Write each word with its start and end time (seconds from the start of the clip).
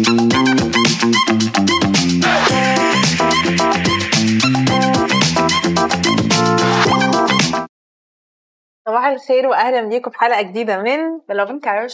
صباح 0.00 0.14
الخير 9.04 9.46
واهلا 9.46 9.82
بيكم 9.82 10.10
في 10.10 10.18
حلقة 10.18 10.42
جديدة 10.42 10.82
من 10.82 11.18
بلوفن 11.28 11.60
كايرو 11.60 11.86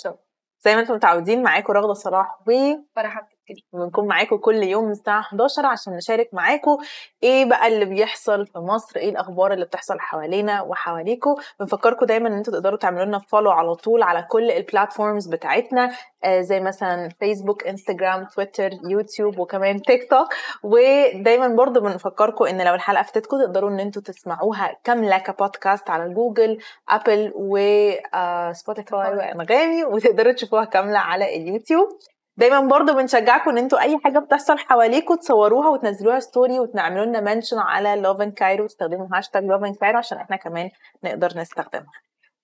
زي 0.60 0.74
ما 0.74 0.80
أنتم 0.80 0.94
متعودين 0.94 1.42
معاكم 1.42 1.72
رغدة 1.72 1.94
صلاح 1.94 2.38
و 2.48 2.52
فرحة 2.96 3.28
بنكون 3.72 4.06
معاكم 4.08 4.36
كل 4.36 4.62
يوم 4.62 4.84
من 4.84 4.90
الساعة 4.90 5.20
11 5.20 5.66
عشان 5.66 5.92
نشارك 5.96 6.28
معاكم 6.32 6.76
إيه 7.22 7.44
بقى 7.44 7.66
اللي 7.68 7.84
بيحصل 7.84 8.46
في 8.46 8.58
مصر 8.58 8.96
إيه 9.00 9.10
الأخبار 9.10 9.52
اللي 9.52 9.64
بتحصل 9.64 10.00
حوالينا 10.00 10.62
وحواليكم. 10.62 11.34
بنفكركم 11.60 12.06
دايما 12.06 12.28
إن 12.28 12.32
أنتوا 12.34 12.52
تقدروا 12.52 12.78
تعملوا 12.78 13.04
لنا 13.04 13.18
follow 13.18 13.50
على 13.50 13.74
طول 13.74 14.02
على 14.02 14.22
كل 14.30 14.50
ال 14.50 14.58
platforms 14.58 15.28
بتاعتنا 15.28 15.90
آه 16.24 16.40
زي 16.40 16.60
مثلا 16.60 17.08
فيسبوك 17.20 17.66
انستجرام 17.66 18.24
تويتر 18.34 18.70
يوتيوب 18.90 19.38
وكمان 19.38 19.82
تيك 19.82 20.10
توك 20.10 20.28
ودايما 20.62 21.48
برضو 21.48 21.80
بنفكركم 21.80 22.44
إن 22.44 22.64
لو 22.66 22.74
الحلقة 22.74 23.02
فاتتكم 23.02 23.38
تقدروا 23.38 23.70
إن 23.70 23.80
أنتوا 23.80 24.02
تسمعوها 24.02 24.76
كاملة 24.84 25.18
كبودكاست 25.18 25.90
على 25.90 26.14
جوجل 26.14 26.58
ابل 26.88 27.32
وسبوتيفاي 27.36 29.14
وأنغامي 29.16 29.84
وتقدروا 29.84 30.32
تشوفوها 30.32 30.64
كاملة 30.64 30.98
على 30.98 31.36
اليوتيوب. 31.36 31.88
دايما 32.36 32.60
برضو 32.60 32.94
بنشجعكم 32.94 33.50
إن 33.50 33.58
أنتوا 33.58 33.80
أي 33.80 33.98
حاجة 34.04 34.18
بتحصل 34.18 34.58
حواليكم 34.58 35.14
تصوروها 35.14 35.68
وتنزلوها 35.68 36.20
story 36.20 36.60
وتعملوا 36.60 37.04
لنا 37.04 37.20
mention 37.20 37.58
على 37.58 37.96
Love 37.96 38.20
in 38.20 38.32
Cairo 38.32 38.64
وتستخدموا 38.64 39.08
هاشتاج 39.12 39.44
Love 39.44 39.64
in 39.64 39.74
Cairo 39.74 39.98
عشان 39.98 40.18
إحنا 40.18 40.36
كمان 40.36 40.70
نقدر 41.04 41.38
نستخدمها. 41.38 41.92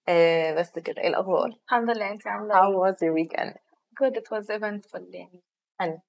آه 0.09 0.55
بس 0.55 0.78
كده 0.78 1.02
إيه 1.02 1.09
الأخبار؟ 1.09 1.46
الحمد 1.66 1.91
لله 1.91 2.10
انت 2.10 2.27
عاملة 2.27 2.55
how 2.55 2.84
إيه؟ 2.84 2.92
was 2.92 2.96
your 2.96 3.15
weekend? 3.18 3.55
Good 4.02 4.16
it 4.16 4.38
was 4.38 4.46
eventful 4.46 5.02
يعني. 5.15 5.42
أوه. 5.80 6.02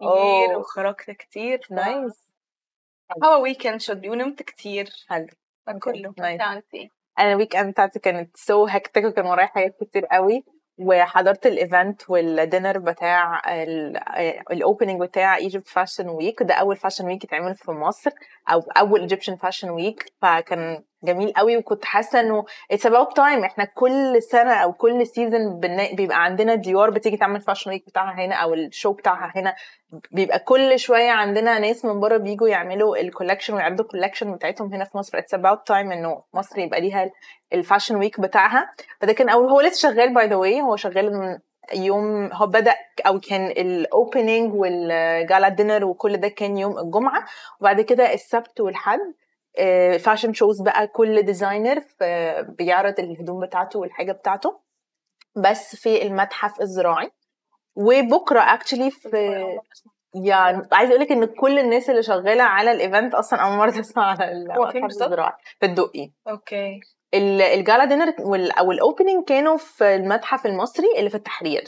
كتير 0.00 0.58
وخرجت 0.58 1.10
كتير 1.10 1.60
nice 1.70 2.26
هو 3.24 3.42
weekend 3.42 3.82
should 3.82 4.02
be 4.04 4.08
ونمت 4.08 4.42
كتير. 4.42 4.90
حلو. 5.08 5.26
فكله 5.66 6.14
nice. 6.20 6.62
إيه؟ 6.74 6.88
أنا 7.18 7.32
ال 7.32 7.56
weekend 7.56 7.70
بتاعتي 7.70 7.98
كانت 7.98 8.36
so 8.36 8.66
hectic 8.66 9.04
وكان 9.04 9.26
ورايا 9.26 9.46
حاجات 9.46 9.76
كتير 9.84 10.06
قوي. 10.06 10.44
وحضرت 10.78 11.46
ال 11.46 11.57
event 11.57 12.10
وال 12.10 12.27
dinner 12.27 12.78
بتاع 12.78 13.42
ال 14.50 14.56
opening 14.56 15.00
بتاع 15.00 15.36
Egypt 15.36 15.68
Fashion 15.68 16.08
Week 16.08 16.42
ده 16.42 16.54
أول 16.54 16.76
fashion 16.76 17.06
week 17.06 17.24
يتعمل 17.24 17.54
في 17.54 17.70
مصر 17.70 18.10
أو 18.52 18.60
أول 18.60 19.00
Egyptian 19.00 19.36
fashion 19.36 19.70
week 19.70 20.12
فكان 20.22 20.82
جميل 21.06 21.32
قوي 21.32 21.56
وكنت 21.56 21.84
حاسة 21.84 22.20
إنه 22.20 22.44
it's 22.70 22.86
about 22.86 23.16
time 23.16 23.44
إحنا 23.44 23.64
كل 23.64 24.22
سنة 24.22 24.52
أو 24.54 24.72
كل 24.72 25.06
season 25.06 25.60
بيبقى 25.92 26.24
عندنا 26.24 26.54
ديور 26.54 26.90
بتيجي 26.90 27.16
تعمل 27.16 27.40
fashion 27.40 27.70
week 27.70 27.86
بتاعها 27.86 28.14
هنا 28.26 28.34
أو 28.34 28.54
ال 28.54 28.62
show 28.62 28.92
بتاعها 28.92 29.32
هنا. 29.36 29.54
بيبقى 30.10 30.38
كل 30.38 30.78
شوية 30.78 31.10
عندنا 31.10 31.58
ناس 31.58 31.84
من 31.84 32.00
بره 32.00 32.16
بيجوا 32.16 32.48
يعملوا 32.48 32.96
ال 32.96 33.01
collection 33.01 33.54
ويعرضوا 33.54 33.84
ال 33.84 33.88
collection 33.88 34.34
بتاعتهم 34.34 34.74
هنا 34.74 34.84
في 34.84 34.98
مصر. 34.98 35.18
it's 35.18 35.34
about 35.34 35.66
time 35.66 35.92
إنه 35.92 36.22
مصر 36.34 36.58
يبقى 36.58 36.80
ليها 36.80 37.10
ال 37.52 37.57
fashion 37.57 37.96
week 37.96 38.20
بتاعها. 38.20 38.70
فده 39.00 39.12
كان 39.12 39.28
اول 39.28 39.50
هو 39.50 39.60
لسه 39.60 39.90
شغال 39.90 40.14
by 40.14 40.26
the 40.26 40.36
way 40.36 40.60
هو 40.60 40.76
شغال 40.76 41.18
من 41.18 41.38
يوم 41.74 42.32
هو 42.32 42.46
بدأ 42.46 42.74
أو 43.06 43.20
كان 43.20 43.46
ال 43.46 43.60
opening 43.60 44.54
وال 44.54 44.85
gala 44.85 45.48
dinner 45.48 45.84
وكل 45.84 46.16
ده 46.16 46.28
كان 46.28 46.56
يوم 46.58 46.78
الجمعة. 46.78 47.24
وبعد 47.60 47.80
كده 47.80 48.14
السبت 48.14 48.60
والحد 48.60 49.00
fashion 49.98 50.32
shows 50.32 50.62
بقى 50.62 50.86
كل 50.86 51.22
designer 51.22 51.82
بيعرض 52.48 53.00
الهدوم 53.00 53.46
بتاعته 53.46 53.78
والحاجة 53.78 54.12
بتاعته. 54.12 54.60
بس 55.36 55.76
في 55.76 56.02
المتحف 56.02 56.60
الزراعي. 56.60 57.10
وبكرة 57.76 58.40
actually 58.40 58.90
في 58.90 59.08
يعني 60.24 60.68
عايزة 60.72 60.90
أقول 60.92 61.00
لك 61.02 61.12
إن 61.12 61.24
كل 61.24 61.58
الناس 61.58 61.90
اللي 61.90 62.02
شغالة 62.02 62.42
على 62.42 62.72
ال 62.72 62.79
event 62.79 63.14
أصلا 63.14 63.38
أول 63.40 63.56
مرة 63.56 63.70
تسمع 63.80 64.04
على 64.06 64.32
المتحف؟ 64.32 64.84
الزراعي. 64.84 65.32
في 65.60 65.66
الدقي. 65.66 66.10
okay. 66.28 66.80
ال- 67.14 67.42
ال 67.42 67.50
gala 67.50 67.84
dinner 67.84 68.14
وال- 68.20 68.52
أو 68.52 68.72
ال 68.72 68.78
opening 68.78 69.24
كانوا 69.24 69.56
في 69.56 69.94
المتحف 69.94 70.46
المصري 70.46 70.86
اللي 70.98 71.10
في 71.10 71.16
التحرير. 71.16 71.64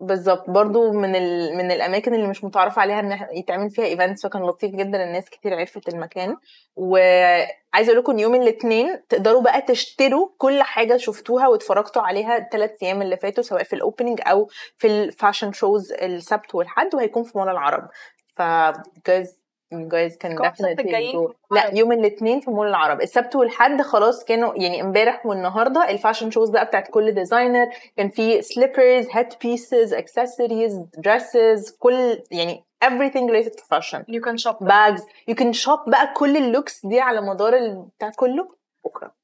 بالظبط. 0.00 0.50
برضو 0.50 0.92
من 0.92 1.16
ال... 1.16 1.56
من 1.56 1.70
الأماكن 1.70 2.14
اللي 2.14 2.26
مش 2.26 2.44
متعرف 2.44 2.78
عليها 2.78 3.00
إن 3.00 3.18
يتعمل 3.32 3.70
فيها 3.70 3.84
events 3.84 4.22
فكان 4.26 4.42
لطيف 4.42 4.70
جدا. 4.74 5.04
الناس 5.04 5.30
كتير 5.30 5.54
عرفت 5.58 5.88
المكان. 5.88 6.36
وعايزة 6.76 7.92
أقول 7.92 7.98
لكم 7.98 8.18
يوم 8.18 8.34
الاثنين 8.34 9.00
تقدروا 9.08 9.42
بقى 9.42 9.62
تشتروا 9.62 10.28
كل 10.38 10.62
حاجة 10.62 10.96
شفتوها 10.96 11.48
واتفرجتوا 11.48 12.02
عليها 12.02 12.36
الثلاث 12.36 12.82
أيام 12.82 13.02
اللي 13.02 13.16
فاتوا 13.16 13.42
سواء 13.42 13.62
في 13.62 13.72
ال 13.72 13.78
opening 13.78 14.20
أو 14.26 14.48
في 14.78 14.86
ال 14.86 14.94
fashion 14.94 15.52
shows 15.52 15.92
السبت 15.92 16.54
والحد 16.54 16.94
وهيكون 16.94 17.22
في 17.22 17.38
مول 17.38 17.48
العرب. 17.48 17.88
ف 18.36 18.42
you 19.74 19.88
guys 19.88 20.16
can 20.16 20.34
كم 20.38 20.44
السبت 20.44 20.80
definitely 20.80 21.12
go 21.14 21.32
لا؟ 21.50 21.74
يوم 21.74 21.92
الاثنين 21.92 22.40
في 22.40 22.50
مول 22.50 22.68
العرب. 22.68 23.00
السبت 23.00 23.36
والحد 23.36 23.82
خلاص 23.82 24.24
كانوا 24.24 24.54
يعني 24.56 24.80
امبارح 24.80 25.26
والنهاردة 25.26 25.90
ال 25.90 25.95
fashion 25.95 26.30
shows 26.30 26.50
بقى 26.50 26.64
بتاعت 26.64 26.90
كل 26.90 27.12
designer 27.12 27.66
كان 27.96 28.08
في 28.08 28.42
slippers 28.42 29.06
head 29.12 29.28
pieces 29.42 29.94
accessories 29.94 30.74
dresses 30.98 31.70
كل 31.78 32.22
يعني 32.30 32.64
everything 32.84 33.30
related 33.30 33.52
to 33.52 33.62
fashion. 33.74 34.00
You 34.08 34.20
can 34.20 34.36
shop 34.44 34.58
bags. 34.66 35.02
You 35.30 35.34
can 35.34 35.52
shop 35.64 35.88
بقى 35.90 36.12
كل 36.16 36.36
ال 36.36 36.44
looks 36.44 36.86
دي 36.86 37.00
على 37.00 37.20
مدار 37.20 37.56
البتاع 37.56 38.10
كله 38.16 38.48
بكرة. 38.84 39.14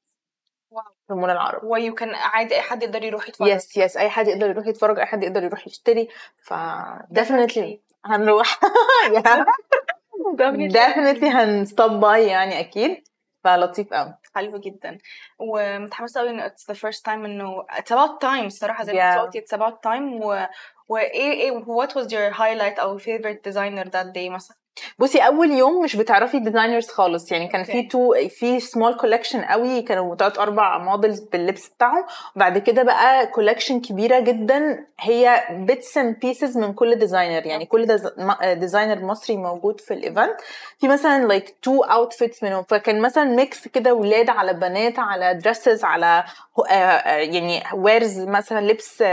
في 1.07 1.13
مول 1.13 1.29
العرب. 1.29 1.63
و 1.63 1.77
you 1.77 1.93
can 1.99 2.09
عادي 2.13 2.55
أي 2.55 2.61
حد 2.61 2.83
يقدر 2.83 3.03
يروح 3.03 3.29
يتفرج. 3.29 3.47
yes 3.47 3.77
yes 3.77 3.97
أي 3.97 4.09
حد 4.09 4.27
يقدر 4.27 4.49
يروح 4.49 4.67
يتفرج 4.67 4.99
أي 4.99 5.05
حد 5.05 5.23
يقدر 5.23 5.43
يروح 5.43 5.67
يشتري. 5.67 6.07
ف 6.43 6.53
definitely. 7.19 7.77
هنروح. 8.05 8.59
Definitely. 10.37 10.73
definitely 10.73 11.23
هن 11.35 11.54
stop 11.54 11.91
by 11.91 12.27
يعني 12.27 12.59
أكيد 12.59 13.03
فلطيف 13.43 13.93
قوي 13.93 14.13
حلو 14.35 14.57
جدا 14.59 14.97
ومتحمسه 15.39 16.21
قوي 16.21 16.29
إنه 16.29 16.47
it's 16.47 16.73
the 16.73 16.77
first 16.77 16.99
time 17.05 17.09
إنه 17.09 17.65
it's 17.71 17.91
about 17.95 18.21
time 18.23 18.45
الصراحة 18.45 18.83
زي 18.83 18.93
ما. 18.93 19.13
أنت 19.13 19.35
قلتي 19.35 19.57
about 19.57 19.73
time 19.87 20.23
و 20.25 20.45
وايه 20.89 21.31
إيه 21.31 21.63
what 21.63 21.89
was 21.89 22.07
your 22.07 22.37
highlight 22.37 22.79
أو 22.79 22.99
favorite 22.99 23.49
designer 23.49 23.85
that 23.85 24.13
day 24.15 24.29
مثلا؟ 24.29 24.57
بصي 24.99 25.19
أول 25.19 25.51
يوم 25.51 25.83
مش 25.83 25.95
بتعرفي 25.95 26.39
designers 26.39 26.87
خالص. 26.87 27.31
يعني 27.31 27.47
كان 27.47 27.63
في. 27.63 27.83
two 27.83 28.13
في 28.29 28.59
small 28.59 28.93
collection 28.95 29.41
قوي 29.41 29.81
كانوا 29.81 30.15
تلات 30.15 30.37
أربع 30.37 30.77
models 30.77 31.19
باللبس 31.19 31.67
بتاعهم. 31.69 32.05
وبعد 32.35 32.57
كده 32.57 32.83
بقى 32.83 33.27
collection 33.27 33.79
كبيرة 33.79 34.19
جدا. 34.19 34.85
هي 34.99 35.43
bits 35.51 35.97
and 35.97 36.19
pieces 36.19 36.57
من 36.57 36.73
كل 36.73 36.95
designer 36.95 37.45
يعني 37.45 37.65
كل 37.65 37.97
designer 38.43 39.05
مصري 39.05 39.37
موجود 39.37 39.79
في 39.79 39.93
ال 39.93 40.00
event 40.00 40.35
في 40.79 40.87
مثلا 40.87 41.25
like 41.27 41.55
two 41.61 41.83
outfits 41.83 42.43
منهم. 42.43 42.63
فكان 42.63 43.01
مثلا 43.01 43.23
mix 43.23 43.67
كده 43.67 43.93
ولاد 43.93 44.29
على 44.29 44.53
بنات 44.53 44.99
على 44.99 45.33
dresses 45.33 45.83
على 45.83 46.23
آه، 46.59 46.63
آه، 46.71 47.15
يعني 47.17 47.63
wears 47.73 48.19
مثلا 48.19 48.59
لبس 48.65 49.03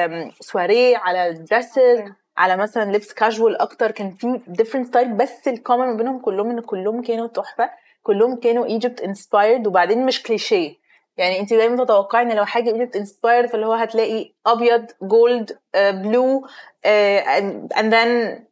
سواريه 0.40 0.96
على 0.96 1.30
dresses. 1.60 2.12
على 2.36 2.56
مثلا 2.56 2.92
لبس 2.92 3.12
كاجوال 3.12 3.60
أكتر. 3.60 3.90
كان 3.90 4.10
في 4.10 4.40
different 4.46 4.86
style 4.86 5.12
بس 5.12 5.48
ال 5.48 5.54
common 5.54 5.86
ما 5.86 5.96
بينهم 5.96 6.18
كلهم 6.18 6.50
إن 6.50 6.60
كلهم 6.60 7.02
كانوا 7.02 7.26
تحفة. 7.26 7.70
كلهم 8.02 8.36
كانوا 8.36 8.66
Egypt 8.66 9.00
inspired 9.00 9.66
وبعدين 9.66 10.06
مش 10.06 10.22
كليشيه 10.22 10.80
يعني 11.16 11.40
انت 11.40 11.54
دايما 11.54 11.84
تتوقعي 11.84 12.22
إن 12.22 12.32
لو 12.36 12.44
حاجة 12.44 12.70
Egypt 12.70 12.96
inspired 12.96 13.48
فاللي 13.48 13.66
هو 13.66 13.72
هتلاقي 13.72 14.32
أبيض 14.46 14.86
gold 15.02 15.58
blue 15.74 16.46
and 16.84 17.94
then 17.94 18.44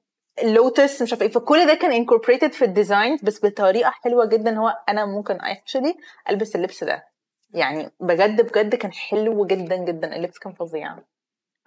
lotus 0.43 1.03
مش 1.03 1.13
عارفة 1.13 1.27
إيه. 1.27 1.33
فكل 1.33 1.67
ده 1.67 1.75
كان 1.75 1.93
incorporated 1.93 2.53
في 2.53 2.65
ال 2.65 2.72
design 2.72 3.19
بس 3.23 3.47
بطريقة 3.47 3.91
حلوة 3.91 4.27
جدا. 4.27 4.59
هو 4.59 4.79
أنا 4.89 5.07
ممكن 5.07 5.39
actually 5.41 5.95
ألبس 6.31 6.57
اللبس 6.57 6.85
ده. 6.85 7.05
يعني 7.55 7.91
بجد 8.01 8.41
بجد 8.41 8.75
كان 8.75 8.93
حلو 8.93 9.47
جدا 9.47 9.77
جدا. 9.77 10.17
اللبس 10.17 10.39
كان 10.39 10.53
فظيع. 10.53 10.97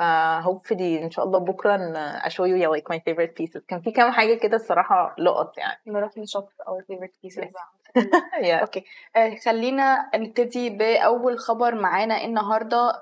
آه، 0.02 0.42
ف 0.42 0.48
hopefully 0.48 1.04
إن 1.04 1.12
شاء 1.12 1.26
الله 1.26 1.40
بكرة 1.40 1.76
إن 1.76 1.96
I 1.96 2.06
show 2.06 2.46
you 2.46 2.72
like 2.72 2.90
my 2.90 3.00
favorite 3.00 3.38
pieces 3.38 3.62
كان 3.68 3.82
في 3.82 3.92
كام 3.92 4.12
حاجة 4.12 4.34
كده 4.34 4.56
الصراحة 4.56 5.16
لقط 5.20 5.58
يعني. 5.58 5.80
نروح 5.88 6.18
نشوف 6.18 6.46
our 6.68 6.84
favorite 6.88 7.14
pieces 7.24 7.44
okay. 8.62 8.84
آه 9.16 9.36
خلينا 9.46 10.10
نبتدي 10.16 10.70
بأول 10.70 11.40
خبر 11.40 11.76
معانا 11.76 12.26
النهارده. 12.26 13.02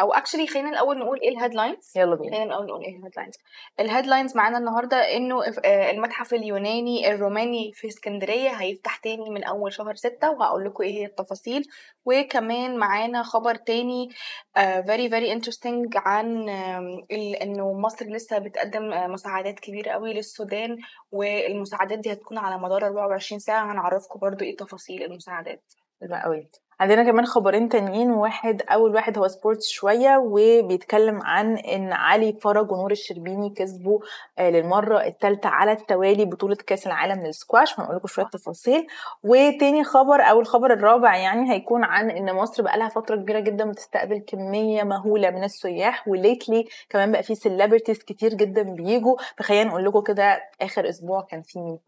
أو 0.00 0.12
actually 0.12 0.46
خلينا 0.46 0.70
الأول 0.70 0.98
نقول 0.98 1.20
إيه 1.20 1.28
ال 1.28 1.34
headlines 1.34 1.92
يلا 1.96 2.14
بينا. 2.14 2.30
خلينا 2.36 2.44
الأول 2.44 2.66
نقول 2.66 2.84
إيه 2.84 2.96
ال 2.96 3.00
headlines 3.00 3.34
ال 3.80 3.86
headlines 3.86 4.36
معانا 4.36 4.58
النهارده 4.58 4.96
إنه 4.96 5.42
آه، 5.64 5.90
المتحف 5.90 6.34
اليوناني 6.34 7.10
الروماني 7.12 7.72
في 7.74 7.88
اسكندرية 7.88 8.50
هيفتح 8.50 8.96
تاني 8.96 9.30
من 9.30 9.44
أول 9.44 9.72
شهر 9.72 9.94
ستة 9.94 10.30
وهقول 10.30 10.64
لكم 10.64 10.82
إيه 10.84 10.92
هي 11.00 11.04
التفاصيل. 11.06 11.62
وكمان 12.04 12.76
معانا 12.78 13.22
خبر 13.22 13.54
تاني 13.54 14.08
very 14.58 15.10
very 15.10 15.38
interesting 15.38 15.88
عن 15.96 16.48
إنه 17.42 17.72
مصر 17.72 18.06
لسه 18.06 18.38
بتقدم 18.38 18.92
آه، 18.92 19.06
مساعدات 19.06 19.60
كبيرة 19.60 19.90
قوي 19.90 20.12
للسودان 20.14 20.76
والمساعدات 21.12 21.98
دي 21.98 22.12
هتكون 22.12 22.38
على 22.38 22.58
مدار 22.58 22.86
24 22.86 23.38
ساعة. 23.38 23.87
هنعرفكم 23.88 24.18
برضو 24.20 24.44
إيه 24.44 24.56
تفاصيل 24.56 25.02
المساعدات. 25.02 25.62
قوي. 26.24 26.48
عندنا 26.80 27.04
كمان 27.10 27.26
خبرين 27.26 27.68
تانيين 27.68 28.10
واحد 28.10 28.62
أول 28.62 28.94
واحد 28.94 29.18
هو 29.18 29.28
sports 29.28 29.68
شوية 29.68 30.16
وبيتكلم 30.16 31.20
عن 31.22 31.56
إن 31.58 31.92
علي 31.92 32.32
فرج 32.32 32.72
ونور 32.72 32.90
الشربيني 32.90 33.50
كسبوا 33.56 34.00
آه، 34.38 34.50
للمرة 34.50 35.06
الثالثه 35.06 35.48
على 35.48 35.72
التوالي 35.72 36.24
بطولة 36.24 36.56
كأس 36.66 36.86
العالم 36.86 37.26
للسكواش 37.26 37.80
هنقول 37.80 37.96
لكم 37.96 38.06
شوية 38.06 38.26
تفاصيل. 38.26 38.86
وتاني 39.22 39.84
خبر 39.84 40.20
أو 40.20 40.40
الخبر 40.40 40.72
الرابع 40.72 41.16
يعني 41.16 41.52
هيكون 41.52 41.84
عن 41.84 42.10
إن 42.10 42.34
مصر 42.34 42.62
بقى 42.62 42.78
لها 42.78 42.88
فترة 42.88 43.16
كبيرة 43.16 43.40
جدا 43.40 43.70
بتستقبل 43.70 44.18
كمية 44.18 44.82
مهولة 44.82 45.30
من 45.30 45.44
السياح. 45.44 46.08
و 46.08 46.16
lately 46.16 46.64
كمان 46.90 47.12
بقى 47.12 47.22
في 47.22 47.34
celebrities 47.34 47.98
كتير 47.98 48.34
جدا 48.34 48.62
بيجوا. 48.62 49.16
فخلينا 49.38 49.70
نقول 49.70 49.84
لكم 49.84 50.00
كده 50.02 50.40
آخر 50.60 50.88
أسبوع 50.88 51.22
كان 51.30 51.42
في 51.42 51.58
مين. 51.58 51.78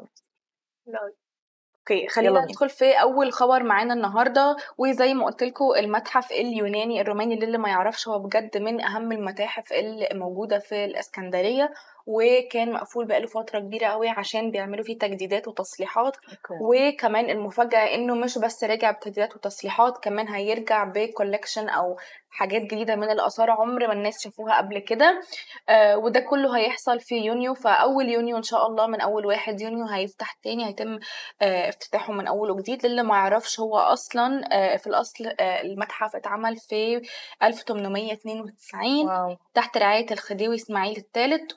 okay 1.81 2.09
خلينا 2.09 2.41
ندخل 2.45 2.69
في 2.69 2.93
أول 2.93 3.33
خبر 3.33 3.63
معانا 3.63 3.95
النهارده. 3.95 4.57
وزي 4.79 5.15
ما 5.15 5.25
قلت 5.25 5.43
لكم 5.43 5.65
المتحف 5.79 6.33
اليوناني 6.33 7.01
الروماني 7.01 7.37
للي 7.37 7.59
ما 7.59 7.69
يعرفش 7.69 8.09
هو 8.09 8.19
بجد 8.19 8.59
من 8.59 8.81
أهم 8.81 9.13
المتاحف 9.13 9.73
اللي 9.73 10.09
موجودة 10.13 10.59
في 10.59 10.85
الإسكندرية. 10.85 11.73
وكان 12.07 12.73
مقفول 12.73 13.05
بقاله 13.07 13.27
فترة 13.27 13.59
كبيرة 13.59 13.87
قوي 13.87 14.09
عشان 14.09 14.51
بيعملوا 14.51 14.85
فيه 14.85 14.99
تجديدات 14.99 15.49
وتصليحات. 15.49 16.17
وكمان 16.61 17.31
المفاجأة 17.31 17.95
إنه 17.95 18.15
مش 18.15 18.39
بس 18.39 18.65
رجع 18.65 18.91
بتجديدات 18.91 19.37
وتصليحات 19.37 19.99
كمان 19.99 20.29
هيرجع 20.29 20.85
ب 20.85 20.92
collection 20.92 21.69
أو 21.69 21.97
حاجات 22.33 22.63
جديدة 22.63 22.97
من 22.97 23.11
الآثار 23.11 23.51
عمر 23.51 23.87
ما 23.87 23.93
الناس 23.93 24.23
شافوها 24.25 24.57
قبل 24.59 24.79
كده. 24.79 25.21
آه 25.69 25.97
وده 25.99 26.21
كله 26.21 26.57
هيحصل 26.59 27.01
في 27.01 27.15
يونيو 27.17 27.55
فأول 27.55 28.09
يونيو 28.09 28.37
إن 28.37 28.43
شاء 28.43 28.67
الله 28.67 28.87
من 28.87 29.01
أول 29.01 29.27
واحد 29.27 29.61
يونيو 29.61 29.87
هيفتح 29.87 30.33
تاني 30.33 30.67
هيتم 30.67 30.99
آه 31.43 31.69
افتتاحه 31.69 32.13
من 32.13 32.27
أول 32.27 32.51
وجديد. 32.51 32.87
للي 32.87 33.03
ما 33.03 33.15
يعرفش 33.17 33.61
هو 33.61 33.77
أصلا 33.79 34.41
آه 34.53 34.77
في 34.77 34.87
الأصل 34.87 35.27
آه 35.41 35.61
المتحف 35.63 36.17
اتعمل 36.17 36.57
في 36.57 37.03
1892 37.43 39.09
واو. 39.09 39.37
تحت 39.55 39.77
رعاية 39.79 40.07
الخديوي 40.13 40.55
إسماعيل 40.55 40.97
الثالث 40.97 41.53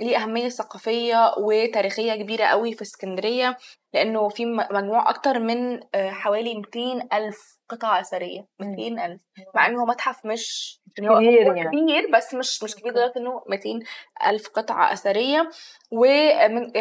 وليه 0.00 0.16
أهمية 0.16 0.48
ثقافية 0.48 1.34
وتاريخية 1.38 2.14
كبيرة 2.14 2.44
قوي 2.44 2.72
في 2.72 2.82
اسكندرية 2.82 3.56
لأنه 3.94 4.28
في 4.28 4.46
مجموع 4.46 5.10
أكتر 5.10 5.38
من 5.38 5.80
آه، 5.94 6.10
حوالي 6.10 6.54
200 6.54 7.08
ألف 7.12 7.56
قطعة 7.68 8.00
أثرية 8.00 8.46
200 8.60 9.06
ألف 9.06 9.20
مع 9.54 9.66
إنه 9.66 9.84
متحف 9.84 10.26
مش 10.26 10.78
كبير 10.96 11.56
يعني. 11.56 11.68
كبير 11.68 12.10
بس 12.12 12.34
مش 12.34 12.62
مش 12.62 12.76
كبير 12.76 12.92
لدرجة 12.92 13.12
إنه 13.16 13.42
200 13.48 13.80
ألف 14.26 14.48
قطعة 14.48 14.92
أثرية. 14.92 15.50
ومن 15.92 16.76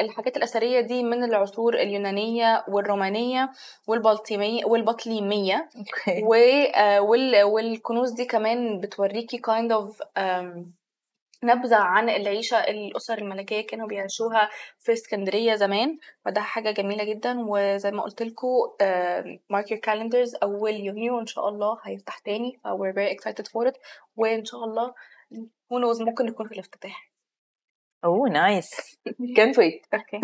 الحاجات 0.00 0.36
الأثرية 0.36 0.80
دي 0.80 1.02
من 1.02 1.24
العصور 1.24 1.74
اليونانية 1.74 2.64
والرومانية 2.68 3.50
والبلطيمية 3.88 4.64
والبطليمية. 4.64 5.68
آه، 6.74 7.00
والكنوز 7.44 8.12
دي 8.12 8.24
كمان 8.24 8.80
بتوريكي 8.80 9.38
kind 9.38 9.72
of 9.72 10.06
نبذة 11.44 11.76
عن 11.76 12.08
العيشة 12.08 12.56
الأسر 12.58 13.18
الملكية 13.18 13.66
كانوا 13.66 13.86
بيعيشوها 13.88 14.50
في 14.78 14.92
اسكندرية 14.92 15.54
زمان 15.54 15.98
فده 16.24 16.40
حاجة 16.40 16.70
جميلة 16.70 17.04
جدا 17.04 17.36
وزي 17.38 17.90
ما 17.90 18.02
قلت 18.02 18.22
لكم 18.22 18.46
mark 19.50 19.70
your 19.70 19.80
calendars 19.80 20.34
أول 20.42 20.72
يونيو 20.74 21.20
إن 21.20 21.26
شاء 21.26 21.48
الله 21.48 21.78
هيفتح 21.82 22.18
تاني 22.18 22.58
ف 22.64 22.68
we're 22.68 22.94
very 22.94 23.14
excited 23.16 23.46
for 23.48 23.70
it 23.70 23.74
وإن 24.16 24.44
شاء 24.44 24.64
الله 24.64 24.94
who 25.72 25.76
knows 25.82 26.00
ممكن 26.00 26.26
نكون 26.26 26.46
في 26.48 26.52
الافتتاح. 26.54 27.10
اوه 28.04 28.28
نايس 28.28 28.98
كانت 29.36 29.58
ويت 29.58 29.86
أوكي 29.94 30.20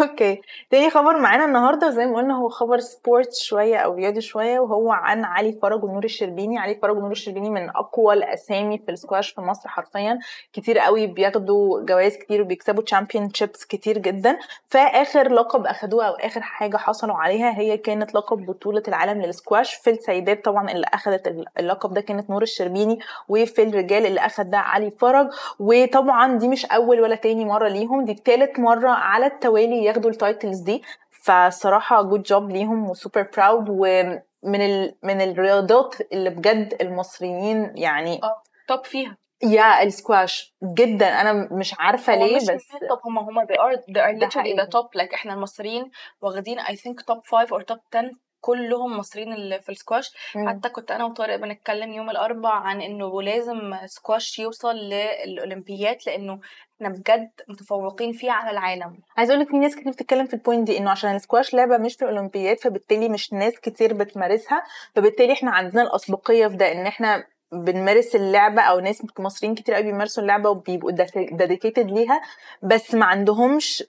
أوكي 0.00 0.40
تاني 0.70 0.90
خبر 0.90 1.18
معانا 1.18 1.44
النهارده 1.44 1.90
زي 1.90 2.06
ما 2.06 2.16
قلنا 2.16 2.36
هو 2.36 2.48
خبر 2.48 2.78
sport 2.78 3.34
شوية 3.34 3.76
أو 3.76 3.94
رياضي 3.94 4.20
شوية 4.20 4.60
وهو 4.60 4.92
عن 4.92 5.24
علي 5.24 5.52
فرج 5.62 5.84
ونور 5.84 6.04
الشربيني. 6.04 6.58
علي 6.58 6.74
فرج 6.74 6.96
ونور 6.96 7.10
الشربيني 7.10 7.50
من 7.50 7.70
أقوى 7.70 8.14
الأسامي 8.14 8.78
في 8.78 8.90
السكواش 8.90 9.30
في 9.30 9.40
مصر 9.40 9.68
حرفيا. 9.68 10.18
كتير 10.52 10.78
قوي 10.78 11.06
بياخدوا 11.06 11.80
جوائز 11.84 12.16
كتير 12.16 12.42
وبيكسبوا 12.42 12.82
championships 12.82 13.64
كتير 13.64 13.98
جدا. 13.98 14.38
فآخر 14.68 15.32
لقب 15.32 15.66
أخدوه 15.66 16.04
أو 16.06 16.12
آخر 16.14 16.40
حاجة 16.40 16.76
حصلوا 16.76 17.16
عليها 17.16 17.58
هي 17.58 17.76
كانت 17.78 18.14
لقب 18.14 18.46
بطولة 18.46 18.82
العالم 18.88 19.22
للسكواش. 19.22 19.74
في 19.74 19.90
السيدات 19.90 20.44
طبعا 20.44 20.70
اللي 20.70 20.86
اخذت 20.94 21.46
اللقب 21.58 21.94
ده 21.94 22.00
كانت 22.00 22.30
نور 22.30 22.42
الشربيني 22.42 22.98
وفي 23.28 23.62
الرجال 23.62 24.06
اللي 24.06 24.20
اخذ 24.20 24.44
ده 24.44 24.58
علي 24.58 24.90
فرج. 24.90 25.28
وطبعا 25.60 26.38
دي 26.38 26.48
مش 26.48 26.66
أول 26.66 26.89
أول 26.90 27.00
ولا 27.00 27.14
تاني 27.16 27.44
مرة 27.44 27.68
ليهم 27.68 28.04
دي 28.04 28.14
تالت 28.14 28.58
مرة 28.58 28.90
على 28.90 29.26
التوالي 29.26 29.84
ياخدوا 29.84 30.10
ال 30.10 30.17
titles 30.17 30.60
دي. 30.60 30.82
فصراحة 31.24 32.02
good 32.02 32.22
job 32.22 32.50
ليهم 32.50 32.90
و 32.90 32.97
super 32.97 33.30
proud 33.36 33.66
ومن 33.68 34.60
ال... 34.60 34.94
من 35.02 35.20
الرياضات 35.20 35.94
اللي 36.12 36.30
بجد 36.30 36.76
المصريين 36.80 37.72
يعني 37.76 38.20
آه 38.22 38.42
top 38.68 38.84
فيها. 38.84 39.16
يا 39.42 39.82
السكواش 39.82 40.54
جدا. 40.64 41.20
أنا 41.20 41.48
مش 41.52 41.74
عارفة 41.78 42.14
ليه 42.16 42.36
مش 42.36 42.42
بس 42.42 42.66
طب 42.90 43.00
هم 43.04 43.18
هم 43.18 43.46
they 43.46 43.56
are 43.56 43.76
they 43.78 44.00
are 44.00 44.20
literally 44.24 44.56
the 44.60 44.66
top. 44.66 45.00
Like 45.00 45.14
إحنا 45.14 45.34
المصريين 45.34 45.90
واخدين 46.22 46.60
I 46.60 46.72
think 46.76 47.00
top 47.10 47.26
5 47.30 47.56
or 47.58 47.62
top 47.62 47.80
10 47.92 48.10
كلهم 48.40 48.98
مصريين 48.98 49.32
اللي 49.32 49.60
في 49.60 49.68
السكواش 49.72 50.12
مم. 50.36 50.48
حتى 50.48 50.68
كنت 50.68 50.90
أنا 50.90 51.04
وطارق 51.04 51.36
بنتكلم 51.36 51.92
يوم 51.92 52.10
الاربع 52.10 52.50
عن 52.50 52.80
إنه 52.82 53.22
لازم 53.22 53.76
سكواش 53.86 54.38
يوصل 54.38 54.76
للأولمبيات 54.76 56.06
لأنه 56.06 56.40
إحنا 56.76 56.88
بجد 56.88 57.30
متفوقين 57.48 58.12
فيه 58.12 58.30
على 58.30 58.50
العالم 58.50 58.98
عايز 59.16 59.30
أقول 59.30 59.42
لك 59.42 59.48
في 59.50 59.58
ناس 59.58 59.76
كتير 59.76 59.92
بتتكلم 59.92 60.26
في 60.26 60.34
ال 60.34 60.39
point 60.39 60.66
دي 60.66 60.78
إنه 60.78 60.90
عشان 60.90 61.14
السكواش 61.16 61.54
لعبة 61.54 61.78
مش 61.78 61.94
في 61.94 62.02
الأولمبيات 62.04 62.60
فبالتالي 62.60 63.08
مش 63.08 63.32
ناس 63.32 63.60
كتير 63.60 63.94
بتمارسها 63.94 64.62
فبالتالي 64.94 65.32
إحنا 65.32 65.50
عندنا 65.50 65.82
الأسبقية 65.82 66.46
في 66.46 66.56
ده 66.56 66.72
إن 66.72 66.86
إحنا 66.86 67.24
بنمارس 67.52 68.16
اللعبة 68.16 68.62
أو 68.62 68.80
ناس 68.80 69.02
مصريين 69.18 69.54
كتير 69.54 69.74
قوي 69.74 69.84
بيمارسوا 69.84 70.22
اللعبة 70.22 70.50
وبيبقوا 70.50 70.90
dedicated 71.16 71.90
ليها 71.90 72.20
بس 72.62 72.94
ما 72.94 73.06
عندهمش 73.06 73.84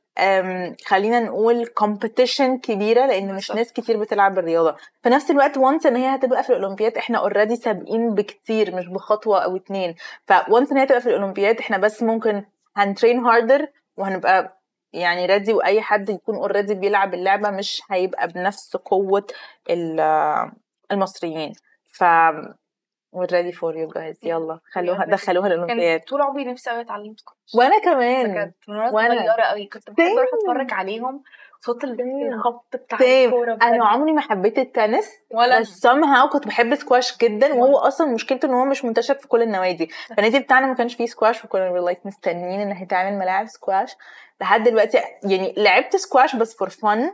خلينا 0.85 1.19
نقول 1.19 1.67
competition 1.67 2.57
كبيرة 2.57 3.05
لأن 3.05 3.35
مش 3.35 3.51
ناس 3.51 3.73
كتير 3.73 3.97
بتلعب 3.99 4.39
الرياضه 4.39 4.75
في 5.03 5.09
نفس 5.09 5.31
الوقت 5.31 5.57
و 5.57 5.63
once 5.63 5.85
إن 5.85 5.95
هي 5.95 6.15
هتبقى 6.15 6.43
في 6.43 6.49
الأولمبياد 6.49 6.97
إحنا 6.97 7.17
already 7.17 7.55
سابقين 7.55 8.15
بكتير 8.15 8.75
مش 8.75 8.87
بخطوة 8.87 9.39
أو 9.43 9.55
اتنين. 9.55 9.95
ف 10.27 10.36
once 10.36 10.71
إن 10.71 10.77
هي 10.77 10.85
تبقى 10.85 11.01
في 11.01 11.09
الأولمبياد 11.09 11.57
إحنا 11.59 11.77
بس 11.77 12.03
ممكن 12.03 12.43
هنترين 12.75 13.19
harder 13.19 13.67
وهنبقى 13.97 14.61
يعني 14.93 15.25
ready 15.25 15.53
وأي 15.53 15.81
حد 15.81 16.09
يكون 16.09 16.35
already 16.35 16.73
بيلعب 16.75 17.13
اللعبة 17.13 17.49
مش 17.49 17.81
هيبقى 17.91 18.27
بنفس 18.27 18.75
قوة 18.75 19.27
المصريين. 20.91 21.53
ف 21.93 22.03
we're 23.15 23.31
ready 23.31 23.51
for 23.51 23.73
you 23.73 23.93
guys. 23.93 24.23
يلا. 24.23 24.59
خلوها 24.73 25.05
دخلوها 25.05 25.47
الاولمبياد 25.47 25.99
طول 25.99 26.21
عمري 26.21 26.45
نفسي 26.45 26.69
قوي 26.69 26.81
اتعلم 26.81 27.15
وأنا 27.55 27.79
كمان. 27.79 28.31
بجد. 28.31 28.53
وأنا 28.67 28.91
صغيرة 28.91 29.41
قوي 29.41 29.65
كنت 29.65 29.89
بحب 29.89 30.05
أروح 30.17 30.29
أتفرج 30.33 30.73
عليهم. 30.73 31.23
صوت 31.65 31.83
الخبط 31.83 32.75
بتاع 32.75 32.99
الكورة 33.01 33.57
أنا 33.61 33.85
عمري 33.85 34.11
ما 34.11 34.21
حبيت 34.21 34.59
التنس 34.59 35.09
ولا 35.33 35.59
بس 35.59 35.87
somehow 35.87 36.31
كنت 36.31 36.47
بحب 36.47 36.75
سكواش 36.75 37.17
جدا 37.17 37.53
وهو 37.53 37.77
أصلا 37.77 38.07
مشكلته 38.07 38.45
إن 38.45 38.53
هو 38.53 38.65
مش 38.65 38.85
منتشر 38.85 39.15
في 39.15 39.27
كل 39.27 39.41
النوادي. 39.41 39.89
فالنادي 40.09 40.39
بتاعنا 40.39 40.67
ما 40.67 40.73
كانش 40.73 40.95
فيه 40.95 41.05
سكواش 41.05 41.45
وكنا 41.45 41.79
like 41.79 42.05
مستنيين 42.05 42.61
إن 42.61 42.71
هيتعمل 42.71 43.19
ملاعب 43.19 43.47
سكواش 43.47 43.95
لحد 44.41 44.63
دلوقتي 44.63 44.97
يعني 45.23 45.53
لعبت 45.57 45.95
سكواش 45.95 46.35
بس 46.35 46.55
for 46.57 46.69
fun 46.69 47.13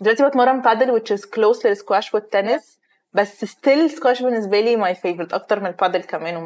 دلوقتي 0.00 0.28
بتمرن 0.28 0.60
بادل 0.60 1.00
which 1.00 1.18
is 1.18 1.22
close 1.22 1.66
للسكواش 1.66 2.14
والتنس 2.14 2.80
بس 3.16 3.44
still 3.44 3.90
سكواش 3.90 4.22
بالنسبة 4.22 4.60
لي 4.60 4.76
my 4.76 4.94
favorite 4.94 5.32
أكتر 5.32 5.60
من 5.60 5.66
البادل 5.66 6.02
كمان. 6.02 6.36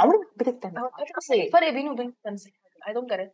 عمري 0.00 0.18
ما 0.18 0.24
حبيت 0.34 0.48
التنس 0.48 1.30
إيه 1.32 1.46
الفرق 1.46 1.70
بينه 1.70 1.92
وبين 1.92 2.06
التنس. 2.06 2.48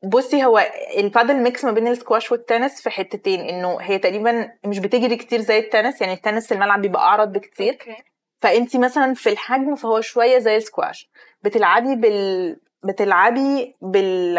بصي 0.04 0.44
هو 0.44 0.70
البادل 0.96 1.36
mix 1.36 1.64
ما 1.64 1.72
بين 1.72 1.86
السكواش 1.86 2.32
والتنس 2.32 2.82
في 2.82 2.90
حتتين 2.90 3.40
إنه 3.40 3.80
هي 3.80 3.98
تقريبا 3.98 4.52
مش 4.64 4.78
بتجري 4.78 5.16
كتير 5.16 5.40
زي 5.40 5.58
التنس 5.58 6.00
يعني 6.00 6.12
التنس 6.12 6.52
الملعب 6.52 6.82
بيبقى 6.82 7.02
أعرض 7.02 7.32
بكتير. 7.32 7.74
Okay. 7.74 8.02
فانت 8.40 8.76
مثلا 8.76 9.14
في 9.14 9.28
الحجم 9.28 9.74
فهو 9.74 10.00
شوية 10.00 10.38
زي 10.38 10.56
السكواش 10.56 11.10
بتلعبي 11.42 11.96
بال 11.96 12.56
بتلعبي 12.84 13.76
بال 13.82 14.34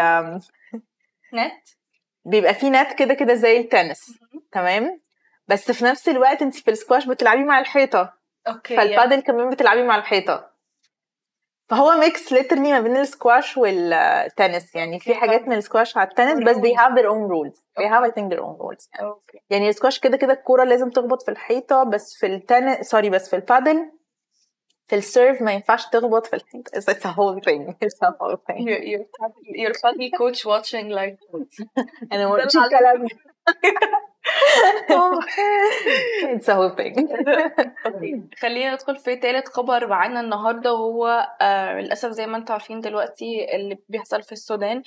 نت 1.34 1.68
بيبقى 2.24 2.54
في 2.54 2.70
نت 2.70 2.92
كده 2.92 3.14
كده 3.14 3.34
زي 3.34 3.60
التنس. 3.60 4.18
تمام؟ 4.52 5.00
بس 5.48 5.70
في 5.70 5.84
نفس 5.84 6.08
الوقت 6.08 6.42
انت 6.42 6.54
في 6.54 6.70
السكواش 6.70 7.06
بتلعبي 7.06 7.44
مع 7.44 7.58
الحيطة. 7.58 8.23
okay. 8.48 8.76
فالبادل 8.76 9.20
كمان 9.20 9.50
بتلعبي 9.50 9.82
مع 9.82 9.96
الحيطة. 9.96 10.54
فهو 11.68 11.90
mix 11.90 12.32
literally 12.32 12.72
ما 12.72 12.80
بين 12.80 12.96
السكواش 12.96 13.56
والتنس. 13.56 14.74
يعني 14.74 15.00
في 15.00 15.14
حاجات 15.14 15.48
من 15.48 15.56
السكواش 15.56 15.96
على 15.96 16.08
التنس 16.08 16.44
بس 16.44 16.56
they 16.56 16.76
have 16.76 16.94
their 16.94 17.08
own 17.08 17.28
rules. 17.28 17.58
They 17.78 17.88
have 17.88 18.04
I 18.04 18.12
think 18.14 18.32
their 18.32 18.42
own 18.42 18.56
rules. 18.58 18.88
okay. 19.00 19.40
يعني 19.50 19.68
السكواش 19.68 19.98
كده 19.98 20.16
كده 20.16 20.32
الكورة 20.32 20.64
لازم 20.64 20.90
تخبط 20.90 21.22
في 21.22 21.30
الحيطة 21.30 21.82
بس 21.82 22.14
في 22.14 22.26
التنس 22.26 22.86
سوري 22.86 23.10
بس 23.10 23.30
في 23.30 23.36
البادل 23.36 23.90
في 24.86 24.96
ال 24.96 25.04
serve 25.04 25.42
ما 25.42 25.52
ينفعش 25.52 25.86
تخبط 25.86 26.26
في 26.26 26.36
الحيطة. 26.36 26.70
It's, 26.80 26.84
it's 26.84 27.04
a 27.04 27.12
whole 27.12 27.40
thing. 27.40 27.74
It's 27.84 27.98
a 28.02 28.12
whole 28.20 28.36
thing. 28.46 28.68
You're, 28.68 29.04
you're 29.60 29.74
funny 29.74 30.10
coach 30.18 30.44
watching 30.44 30.88
like 30.90 31.18
أنا 32.12 32.28
ما 32.28 32.44
الكلام 32.44 33.06
It's 36.34 36.48
a 36.48 36.54
whole 36.54 36.74
thing. 36.76 36.94
خلينا 38.42 38.74
ندخل 38.74 38.96
في 38.96 39.16
تالت 39.16 39.48
خبر 39.48 39.86
معانا 39.86 40.20
النهارده 40.20 40.72
وهو 40.72 41.28
آه 41.40 41.80
للأسف 41.80 42.08
زي 42.10 42.26
ما 42.26 42.36
أنتم 42.36 42.52
عارفين 42.52 42.80
دلوقتي 42.80 43.56
اللي 43.56 43.78
بيحصل 43.88 44.22
في 44.22 44.32
السودان 44.32 44.82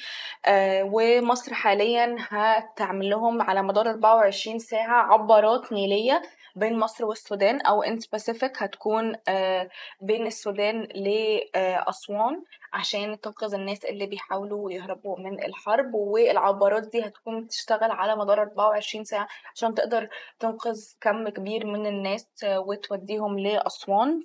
آه 0.46 0.90
ومصر 0.94 1.54
حاليا 1.54 2.16
هتعمل 2.20 3.10
لهم 3.10 3.42
على 3.42 3.62
مدار 3.64 3.90
24 3.90 4.60
ساعة 4.60 5.14
عبارات 5.14 5.74
نيلية 5.74 6.22
بين 6.58 6.80
مصر 6.80 7.06
والسودان 7.06 7.62
أو 7.62 7.84
ان 7.84 8.00
سبيسيفيك 8.00 8.64
هتكون 8.64 9.16
آه 9.28 9.70
بين 10.02 10.28
السودان 10.28 10.82
لاسوان 10.96 12.44
عشان 12.74 13.22
تنقذ 13.22 13.54
الناس 13.54 13.86
اللي 13.86 14.06
بيحاولوا 14.06 14.72
يهربوا 14.72 15.20
من 15.20 15.44
الحرب. 15.44 15.94
والعبارات 15.94 16.84
دي 16.92 17.06
هتكون 17.06 17.44
بتشتغل 17.44 17.92
على 17.92 18.16
مدار 18.16 18.42
24 18.42 19.04
ساعة 19.06 19.28
عشان 19.56 19.76
تقدر 19.76 20.10
تنقذ 20.40 20.94
كم 21.02 21.30
كبير 21.30 21.66
من 21.66 21.88
الناس 21.88 22.28
وتوديهم 22.46 23.40
لأسوان. 23.40 24.24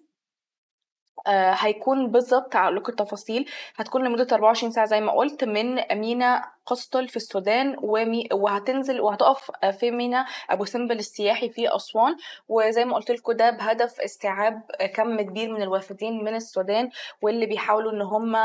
آه 1.27 1.53
هيكون 1.59 2.11
بالظبط 2.11 2.57
لكم 2.57 2.93
التفاصيل. 2.93 3.49
هتكون 3.77 4.05
لمدة 4.05 4.27
24 4.33 4.73
ساعة 4.73 4.87
زي 4.87 5.01
ما 5.01 5.13
قلت 5.13 5.45
من 5.45 5.75
مينا 5.93 6.45
قسطل 6.67 7.09
في 7.09 7.17
السودان 7.17 7.77
ومي 7.83 8.29
وهتنزل 8.33 9.01
وهتقف 9.01 9.51
في 9.81 9.91
مينا 9.91 10.27
أبو 10.51 10.65
سمبل 10.65 10.99
السياحي 10.99 11.51
في 11.51 11.77
أسوان. 11.77 12.17
وزي 12.49 12.85
ما 12.85 12.95
قلت 12.95 13.11
لكم 13.11 13.33
ده 13.33 13.51
بهدف 13.51 14.01
استيعاب 14.01 14.63
كم 14.95 15.21
كبير 15.21 15.53
من 15.53 15.63
الوافدين 15.63 16.25
من 16.25 16.35
السودان 16.35 16.91
واللي 17.23 17.47
بيحاولوا 17.47 17.93
إن 17.93 18.03
هم 18.03 18.37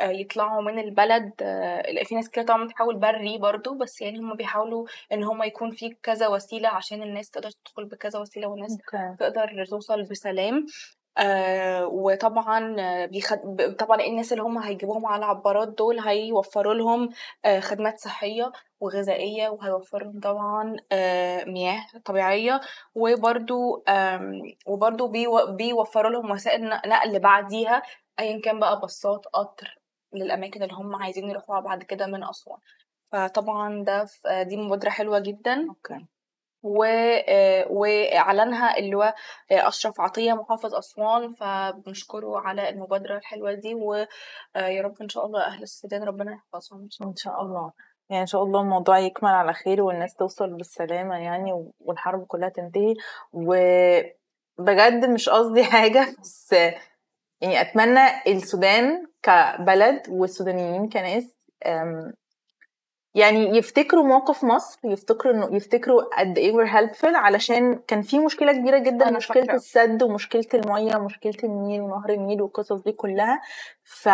يطلعوا 0.00 0.62
من 0.62 0.78
البلد. 0.78 1.32
في 2.04 2.14
ناس 2.14 2.30
كده 2.30 2.44
طبعا 2.44 2.64
بتحاول 2.64 2.96
بري 2.96 3.38
برضو 3.38 3.74
بس 3.74 4.00
يعني 4.00 4.18
هم 4.18 4.34
بيحاولوا 4.34 4.86
إن 5.12 5.24
هم 5.24 5.42
يكون 5.42 5.70
في 5.70 5.96
كذا 6.02 6.28
وسيلة 6.28 6.68
عشان 6.68 7.02
الناس 7.02 7.30
تقدر 7.30 7.50
تدخل 7.50 7.84
بكذا 7.84 8.18
وسيلة 8.18 8.46
والناس 8.48 8.72
okay. 8.76 9.16
تقدر 9.18 9.66
توصل 9.70 10.02
بسلام. 10.02 10.66
آه 11.18 11.86
وطبعا 11.86 12.76
بيخد... 13.06 13.76
طبعا 13.78 14.00
الناس 14.00 14.32
اللي 14.32 14.42
هم 14.42 14.58
هيجيبوهم 14.58 15.06
على 15.06 15.18
العبارات 15.24 15.68
دول 15.68 16.00
هيوفروا 16.00 16.74
لهم 16.74 17.08
آه 17.44 17.60
خدمات 17.60 17.98
صحية 18.00 18.52
وغذائية 18.80 19.48
وهيوفروا 19.48 20.02
لهم 20.12 20.20
طبعا 20.20 20.76
آه 20.92 21.44
مياه 21.44 21.86
طبيعية 22.04 22.60
وبرضو 22.94 23.84
وبرضو 24.66 25.08
بيو... 25.08 25.46
بيوفروا 25.56 26.10
لهم 26.10 26.30
وسائل 26.30 26.68
نقل 26.68 27.18
بعديها 27.18 27.82
ايا 28.20 28.40
كان 28.40 28.60
بقى 28.60 28.80
باصات 28.80 29.26
قطر 29.32 29.78
للأماكن 30.12 30.62
اللي 30.62 30.74
هم 30.74 30.96
عايزين 30.96 31.30
يروحوها 31.30 31.60
بعد 31.60 31.82
كده 31.82 32.06
من 32.06 32.24
أسوان 32.24 32.58
فطبعا 33.12 33.84
ده 33.84 34.06
دي 34.42 34.56
مبادرة 34.56 34.90
حلوة 34.90 35.18
جدا 35.18 35.68
أوكي. 35.68 36.06
واعلنها 37.70 38.78
اللي 38.78 38.96
هو 38.96 39.14
أشرف 39.52 40.00
عطية 40.00 40.32
محافظ 40.32 40.74
أسوان. 40.74 41.32
فبنشكره 41.32 42.38
على 42.38 42.68
المبادرة 42.68 43.16
الحلوة 43.16 43.52
دي 43.52 43.74
ويا 43.74 44.82
رب 44.82 44.94
إن 45.02 45.08
شاء 45.08 45.26
الله 45.26 45.46
أهل 45.46 45.62
السودان 45.62 46.02
ربنا 46.02 46.32
يحفظهم 46.32 46.88
إن 47.02 47.16
شاء 47.16 47.42
الله. 47.42 47.72
يعني 48.10 48.22
إن 48.22 48.26
شاء 48.26 48.42
الله 48.42 48.60
الموضوع 48.60 48.98
يكمل 48.98 49.30
على 49.30 49.52
خير 49.52 49.82
والناس 49.82 50.14
توصل 50.14 50.56
بالسلامة 50.56 51.16
يعني 51.16 51.72
والحرب 51.80 52.26
كلها 52.26 52.48
تنتهي. 52.48 52.94
وبجد 53.32 55.04
مش 55.14 55.28
قصدي 55.28 55.64
حاجة 55.64 56.06
بس 56.20 56.52
يعني 57.40 57.60
أتمنى 57.60 58.00
السودان 58.26 59.06
كبلد 59.22 60.02
والسودانيين 60.08 60.88
كناس 60.88 61.36
يعني 63.14 63.56
يفتكروا 63.58 64.04
موقف 64.04 64.44
مصر 64.44 64.78
يفتكروا 64.84 65.34
انه 65.34 65.56
يفتكروا 65.56 66.02
قد 66.18 66.38
إيه 66.38 66.52
we're 66.52 66.68
helpful 66.70 67.14
علشان 67.14 67.78
كان 67.88 68.02
في 68.02 68.18
مشكلة 68.18 68.52
كبيرة 68.52 68.78
جدا 68.78 69.10
مشكلة 69.10 69.40
فاكرة. 69.42 69.54
السد 69.54 70.02
ومشكلة 70.02 70.46
المية 70.54 70.96
ومشكله 70.96 71.34
النيل 71.44 71.80
ونهر 71.80 72.10
النيل 72.10 72.42
والقصص 72.42 72.80
دي 72.80 72.92
كلها 72.92 73.40
ف 73.84 74.08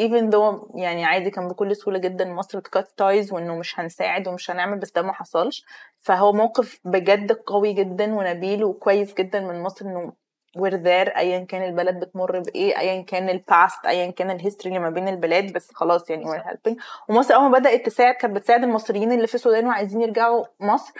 even 0.00 0.30
though 0.32 0.70
يعني 0.74 1.04
عادي 1.04 1.30
كان 1.30 1.48
بكل 1.48 1.76
سهولة 1.76 1.98
جدا 1.98 2.24
مصر 2.24 2.60
ت 2.60 2.67
cut 2.67 2.88
ties 2.96 3.32
وإنه 3.32 3.54
مش 3.56 3.80
هنساعد 3.80 4.28
ومش 4.28 4.50
هنعمل 4.50 4.78
بس 4.78 4.92
ده 4.92 5.02
ما 5.02 5.12
حصلش 5.12 5.64
فهو 5.98 6.32
موقف 6.32 6.80
بجد 6.84 7.32
قوي 7.32 7.72
جدا 7.72 8.14
ونبيل 8.14 8.64
وكويس 8.64 9.14
جدا 9.14 9.40
من 9.40 9.62
مصر 9.62 9.86
إنه 9.86 10.12
we're 10.56 10.78
there 10.84 11.16
ايا 11.16 11.38
كان 11.44 11.62
البلد 11.62 12.00
بتمر 12.00 12.40
بإيه 12.40 12.78
ايا 12.78 13.02
كان 13.02 13.28
ال 13.28 13.40
past 13.40 13.86
ايا 13.86 14.10
كان 14.10 14.30
ال 14.30 14.36
history 14.36 14.76
اللي 14.76 14.88
ما 14.88 14.90
بين 14.90 15.08
البلاد 15.08 15.52
بس 15.52 15.70
خلاص 15.74 16.10
يعني 16.10 16.24
we're 16.24 16.44
helping. 16.44 16.76
ومصر 17.08 17.34
أول 17.34 17.50
ما 17.50 17.58
بدأت 17.58 17.86
تساعد 17.86 18.14
كانت 18.14 18.36
بتساعد 18.36 18.62
المصريين 18.64 19.12
اللي 19.12 19.26
في 19.26 19.34
السودان 19.34 19.66
وعايزين 19.66 20.00
يرجعوا 20.02 20.44
مصر. 20.60 20.92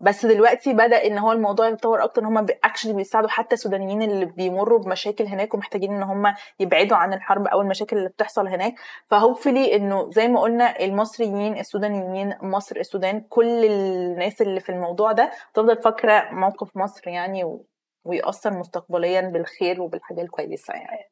بس 0.00 0.26
دلوقتي 0.26 0.72
بدأ 0.72 1.06
إن 1.06 1.18
هو 1.18 1.32
الموضوع 1.32 1.68
يتطور 1.68 2.04
أكتر 2.04 2.22
إن 2.22 2.26
هم 2.26 2.46
actually 2.64 2.92
بيساعدوا 2.92 3.28
حتى 3.28 3.54
السودانيين 3.54 4.02
اللي 4.02 4.24
بيمروا 4.24 4.78
بمشاكل 4.78 5.24
هناك 5.24 5.54
ومحتاجين 5.54 5.92
إن 5.94 6.02
هم 6.02 6.34
يبعدوا 6.60 6.96
عن 6.96 7.12
الحرب 7.12 7.46
أو 7.46 7.60
المشاكل 7.60 7.98
اللي 7.98 8.08
بتحصل 8.08 8.48
هناك. 8.48 8.74
فهوبفلي 9.10 9.76
إنه 9.76 10.10
زي 10.10 10.28
ما 10.28 10.40
قلنا 10.40 10.80
المصريين 10.84 11.58
السودانيين 11.58 12.34
مصر 12.42 12.76
السودان 12.76 13.20
كل 13.20 13.64
الناس 13.64 14.42
اللي 14.42 14.60
في 14.60 14.70
الموضوع 14.72 15.12
ده 15.12 15.30
تفضل 15.54 15.82
فاكرة 15.82 16.28
موقف 16.32 16.76
مصر 16.76 17.08
يعني 17.08 17.44
و... 17.44 17.64
ويأثر 18.06 18.58
مستقبليا 18.58 19.20
بالخير 19.20 19.82
وبالحاجة 19.82 20.20
الكويسة 20.22 20.74
يعني. 20.74 21.10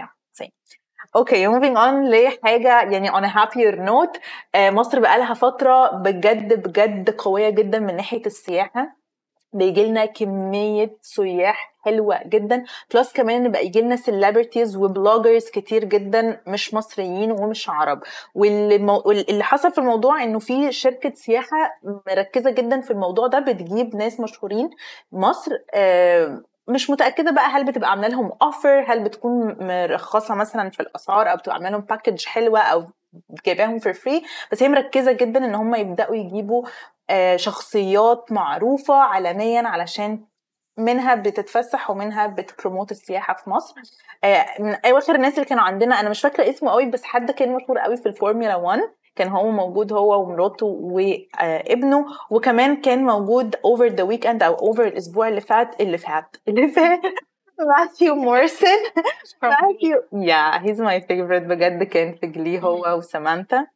yeah. 0.00 0.08
Same. 0.42 0.50
أوكي 1.16 1.48
moving 1.48 1.76
on. 1.76 2.10
لحاجة 2.10 2.82
يعني 2.92 3.10
on 3.10 3.24
a 3.24 3.28
happier 3.28 3.74
note 3.78 4.20
آه، 4.54 4.70
مصر 4.70 5.00
بقالها 5.00 5.34
فترة 5.34 5.90
بجد 5.90 6.68
بجد 6.68 7.10
قوية 7.10 7.50
جدا 7.50 7.78
من 7.78 7.96
ناحية 7.96 8.26
السياحة. 8.26 8.96
بيجي 9.54 9.84
لنا 9.86 10.04
كمية 10.04 10.96
سياح 11.00 11.74
حلوة 11.84 12.20
جدا. 12.26 12.64
plus 12.94 13.12
كمان 13.12 13.50
بقى 13.52 13.66
يجي 13.66 13.80
لنا 13.80 13.96
celebrities 13.96 14.76
و 14.76 14.84
bloggers 14.84 15.50
كتير 15.50 15.84
جدا 15.84 16.40
مش 16.46 16.74
مصريين 16.74 17.30
ومش 17.32 17.68
عرب. 17.70 18.00
واللي, 18.34 19.44
حصل 19.44 19.72
في 19.72 19.78
الموضوع 19.78 20.22
إنه 20.22 20.38
في 20.38 20.72
شركة 20.72 21.12
سياحة 21.14 21.56
مركزة 22.06 22.50
جدا 22.50 22.80
في 22.80 22.90
الموضوع 22.90 23.26
ده 23.26 23.38
بتجيب 23.38 23.96
ناس 23.96 24.20
مشهورين 24.20 24.70
مصر 25.12 25.50
آه 25.74 26.42
مش 26.68 26.90
متأكدة 26.90 27.30
بقى 27.30 27.46
هل 27.46 27.64
بتبقى 27.64 27.90
عاملة 27.90 28.08
لهم 28.08 28.32
offer 28.42 28.84
هل 28.88 29.04
بتكون 29.04 29.56
مرخصة 29.60 30.34
مثلا 30.34 30.70
في 30.70 30.80
الأسعار 30.80 31.30
أو 31.30 31.36
بتبقى 31.36 31.54
عاملة 31.56 31.70
لهم 31.70 31.80
package 31.80 32.24
حلوة 32.24 32.60
أو 32.60 32.84
جايباهم 33.46 33.78
for 33.78 33.92
free 33.92 34.22
بس 34.52 34.62
هي 34.62 34.68
مركزة 34.68 35.12
جدا 35.12 35.44
إن 35.44 35.54
هم 35.54 35.74
يبدأوا 35.74 36.16
يجيبوا 36.16 36.64
شخصيات 37.36 38.32
معروفة 38.32 38.94
عالميا 38.94 39.62
علشان 39.68 40.24
منها 40.78 41.14
بتتفسح 41.14 41.90
ومنها 41.90 42.26
بت 42.26 42.40
promote 42.40 42.90
السياحة 42.90 43.34
في 43.34 43.50
مصر. 43.50 43.74
آه، 44.24 44.46
من 44.58 44.74
اواخر 44.86 45.14
الناس 45.14 45.34
اللي 45.34 45.44
كانوا 45.44 45.62
عندنا 45.64 46.00
أنا 46.00 46.08
مش 46.10 46.20
فاكرة 46.20 46.50
اسمه 46.50 46.70
قوي 46.70 46.86
بس 46.90 47.04
حد 47.04 47.30
كان 47.30 47.52
مشهور 47.54 47.78
قوي 47.78 47.96
في 47.96 48.06
الفورمولا 48.06 48.56
1 48.56 48.80
كان 49.16 49.28
هو 49.28 49.50
موجود 49.50 49.92
هو 49.92 50.22
ومراته 50.22 50.66
وابنه 50.66 52.06
وكمان 52.30 52.76
كان 52.80 53.04
موجود 53.04 53.56
over 53.64 53.86
the 53.86 54.02
weekend 54.02 54.42
أو 54.42 54.54
اوفر 54.54 54.84
الأسبوع 54.84 55.28
اللي 55.28 55.40
فات 55.40 55.80
اللي 55.80 55.98
فات 55.98 56.36
اللي 56.48 56.68
فات. 56.68 57.00
ماثيو 57.78 58.14
موريسون 58.14 58.68
ماثيو 59.42 60.02
yeah 60.12 60.62
he's 60.64 60.80
my 60.80 61.00
favorite 61.00 61.42
بجد. 61.42 61.82
كان 61.82 62.14
في 62.14 62.26
Glee 62.26 62.62
هو 62.62 62.96
وسامانثا 62.98 63.66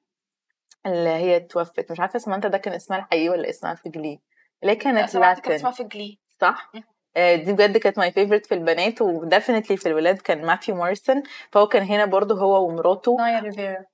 اللي 0.93 1.09
هي 1.11 1.41
توفت. 1.41 1.93
مش 1.93 2.01
عارفة 2.01 2.19
سامانثا 2.19 2.49
ده 2.49 2.59
كان 2.59 2.75
اسمها 2.75 2.99
الحقيقي 2.99 3.29
ولا 3.29 3.51
اسمها 3.51 3.75
في 3.75 3.89
Glee. 3.89 4.21
اللي 4.63 4.77
كانت 4.77 5.09
سمعت 5.09 5.35
كانت 5.37 5.47
Latin. 5.49 5.55
اسمها 5.55 5.71
في 5.73 5.85
Glee. 5.85 6.19
صح؟ 6.41 6.73
آه، 7.17 7.35
دي 7.35 7.53
بجد 7.53 7.77
كانت 7.79 7.99
my 7.99 8.13
favorite 8.13 8.47
في 8.47 8.55
البنات 8.55 9.03
و 9.03 9.10
definitely 9.10 9.77
في 9.77 9.87
الولاد 9.89 10.19
كان 10.19 10.47
ماثيو 10.47 10.75
موريسون 10.75 11.23
فهو 11.53 11.67
كان 11.69 11.83
هنا 11.83 12.05
برضه 12.05 12.35
هو 12.41 12.69
ومراته. 12.69 13.17
نايا 13.19 13.41
ريفيرا. 13.41 13.85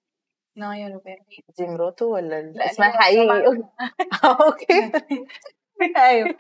نايا 0.57 0.89
ريفيرا. 0.89 1.17
دي 1.59 1.67
مراته 1.67 2.07
ولا 2.07 2.43
لا، 2.43 2.67
اسمها 2.71 2.89
الحقيقي؟ 2.89 3.47
okay. 4.25 4.93
أيوه. 5.97 6.35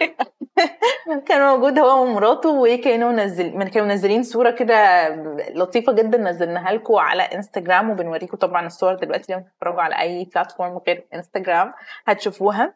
كان 1.29 1.41
موجود 1.57 1.79
هو 1.79 2.03
ومراته 2.03 2.49
وكانوا 2.51 3.13
نزل 3.13 3.57
من 3.57 3.69
كانوا 3.69 3.89
منزلين 3.89 4.23
صورة 4.23 4.51
كده 4.51 5.09
لطيفة 5.55 5.93
جدا 5.93 6.19
نزلناها 6.19 6.73
لكم 6.73 6.95
على 6.95 7.23
إنستجرام 7.23 7.91
وبنوريكم 7.91 8.37
طبعا 8.37 8.67
الصور 8.67 8.95
دلوقتي 8.95 9.33
لما 9.33 9.43
تتفرجوا 9.43 9.83
على 9.83 10.01
أي 10.01 10.25
platform 10.35 10.81
غير 10.87 11.07
إنستجرام 11.15 11.73
هتشوفوها. 12.07 12.75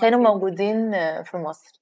كانوا 0.00 0.20
موجودين 0.20 0.92
في 1.22 1.36
مصر. 1.36 1.80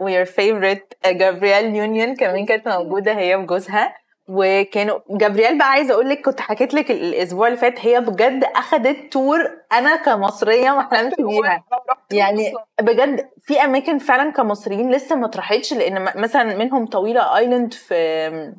و 0.00 0.05
your 0.05 0.24
favorite 0.24 0.94
جابرييل 1.06 1.76
يونيون 1.76 2.16
كمان 2.16 2.46
كانت 2.46 2.68
موجودة 2.68 3.12
هي 3.18 3.34
وجوزها. 3.36 3.96
وكانوا 4.28 4.98
جابرييل 5.10 5.58
بقى 5.58 5.68
عايزة 5.70 5.94
أقول 5.94 6.08
لك 6.10 6.20
كنت 6.24 6.40
حكيت 6.40 6.74
لك 6.74 6.90
الأسبوع 6.90 7.46
اللي 7.46 7.58
فات 7.58 7.78
هي 7.86 8.00
بجد 8.00 8.44
أخدت 8.44 9.12
tour 9.12 9.50
أنا 9.72 9.96
كمصرية 9.96 10.70
ما 10.70 10.88
حلمت 10.90 11.20
بيها. 11.20 11.64
يعني 12.12 12.52
بجد 12.80 13.28
في 13.40 13.64
أماكن 13.64 13.98
فعلا 13.98 14.30
كمصريين 14.32 14.90
لسه 14.90 15.16
ما 15.16 15.26
اتراحتش 15.26 15.72
لأن 15.74 16.08
مثلا 16.16 16.56
منهم 16.56 16.86
طويلة 16.86 17.36
island 17.36 17.74
في 17.74 18.54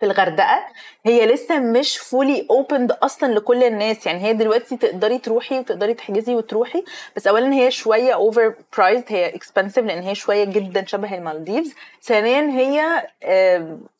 في 0.00 0.06
الغردقة 0.06 0.66
هي 1.06 1.26
لسه 1.26 1.58
مش 1.58 1.98
fully 1.98 2.46
opened 2.50 2.92
أصلا 2.92 3.32
لكل 3.34 3.62
الناس. 3.64 4.06
يعني 4.06 4.18
هي 4.24 4.32
دلوقتي 4.32 4.76
تقدري 4.76 5.18
تروحي 5.18 5.58
وتقدري 5.58 5.94
تحجزي 5.94 6.34
وتروحي 6.34 6.84
بس 7.16 7.26
اولا 7.26 7.52
هي 7.54 7.70
شوية 7.70 8.14
overpriced 8.14 9.04
هي 9.08 9.34
expensive 9.34 9.84
لأن 9.84 10.02
هي 10.02 10.14
شوية 10.14 10.44
جدا 10.44 10.84
شبه 10.86 11.14
المالديفز. 11.14 11.74
ثانيا 12.02 12.40
هي 12.50 13.02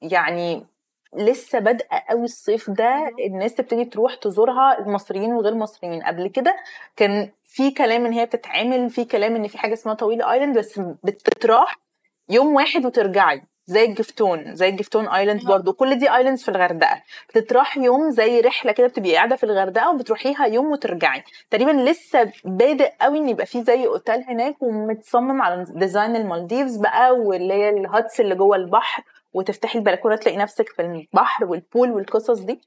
يعني 0.02 0.64
لسه 1.16 1.58
بادئة 1.58 2.02
قوي 2.08 2.24
الصيف 2.24 2.70
ده 2.70 3.10
الناس 3.26 3.54
تبتدي 3.54 3.84
تروح 3.84 4.14
تزورها 4.14 4.78
المصريين 4.78 5.32
وغير 5.32 5.54
مصريين 5.54 6.02
قبل 6.02 6.28
كده 6.28 6.56
كان 6.96 7.30
في 7.44 7.70
كلام 7.70 8.06
إن 8.06 8.12
هي 8.12 8.26
بتتعمل 8.26 8.90
في 8.90 9.04
كلام 9.04 9.36
إن 9.36 9.48
في 9.48 9.58
حاجة 9.58 9.72
اسمها 9.72 9.94
طويله 9.94 10.32
island 10.32 10.58
بس 10.58 10.80
بتتراح 11.04 11.76
يوم 12.28 12.54
واحد 12.54 12.86
وترجعي. 12.86 13.42
زي 13.66 13.84
الجفتون 13.84 14.54
زي 14.54 14.68
الجفتون 14.68 15.08
island. 15.08 15.44
برضو. 15.44 15.72
كل 15.72 15.98
دي 15.98 16.10
islands 16.16 16.42
في 16.42 16.48
الغردقة. 16.50 17.02
بتتراح 17.28 17.76
يوم 17.76 18.10
زي 18.10 18.40
رحلة 18.40 18.72
كده 18.72 18.86
بتبقي 18.86 19.14
قاعدة 19.16 19.36
في 19.36 19.44
الغردقة 19.44 19.94
وبتروحيها 19.94 20.46
يوم 20.46 20.72
وترجعي. 20.72 21.22
تقريبا 21.50 21.70
لسه 21.70 22.32
بادئ 22.44 22.92
قوي 23.00 23.18
إن 23.18 23.28
يبقى 23.28 23.46
في 23.46 23.62
زي 23.62 23.86
اوتيل 23.86 24.22
هناك 24.28 24.62
ومتصمم 24.62 25.42
على 25.42 25.64
design 25.68 26.16
المالديفز 26.16 26.76
بقى 26.76 27.12
واللي 27.12 27.54
هي 27.54 27.68
ال 27.70 27.80
huts 27.80 28.20
اللي 28.20 28.34
جوه 28.34 28.56
البحر. 28.56 29.02
وتفتحي 29.32 29.78
البلكونة 29.78 30.16
تلاقي 30.16 30.36
نفسك 30.36 30.68
في 30.68 30.82
البحر 30.82 31.44
وال 31.44 31.59
pool 31.59 31.90
والقصص 31.90 32.40
دي. 32.40 32.60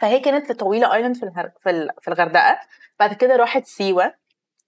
فهي 0.00 0.20
كانت 0.20 0.46
في 0.46 0.54
طويلة 0.54 0.94
island 0.94 1.16
في 1.16 1.22
الهر... 1.22 1.50
في. 1.62 1.88
في 2.00 2.08
الغردقة. 2.08 2.60
بعد 3.00 3.12
كده 3.12 3.36
راحت 3.36 3.66
سيوة. 3.66 4.14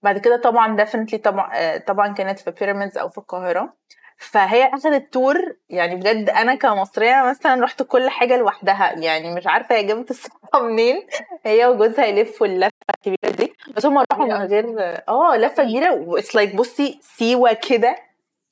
بعد 0.03 0.17
كده 0.17 0.37
طبعا 0.37 0.75
definitely 0.75 1.19
طبعا 1.19 1.77
طبعا 1.77 2.13
كانت 2.13 2.39
في 2.39 2.51
pyramids 2.51 2.97
أو 2.97 3.09
في 3.09 3.17
القاهرة. 3.17 3.73
فهي 4.17 4.69
اخذت 4.73 5.13
tour 5.13 5.55
يعني 5.69 5.95
بجد 5.95 6.29
أنا 6.29 6.55
كمصرية 6.55 7.23
مثلا 7.29 7.63
رحت 7.63 7.83
كل 7.83 8.09
حاجة 8.09 8.37
لوحدها. 8.37 8.99
يعني 8.99 9.35
مش 9.35 9.47
عارفة 9.47 9.75
هي 9.75 9.83
جابت 9.83 10.11
الصحة 10.11 10.61
منين. 10.61 11.07
هي 11.45 11.65
وجوزها 11.65 12.05
يلفوا 12.05 12.47
اللفة 12.47 12.71
الكبيرة 12.95 13.35
دي. 13.35 13.53
بس 13.75 13.85
هم 13.85 13.97
راحوا 13.97 14.25
من 14.25 14.33
غير 14.33 14.79
آه 15.09 15.37
لفة 15.37 15.63
كبيرة. 15.63 15.91
و 15.93 16.01
it's 16.01 16.35
like 16.35 16.55
بصي 16.55 16.99
سيوة 17.01 17.53
كده. 17.53 17.95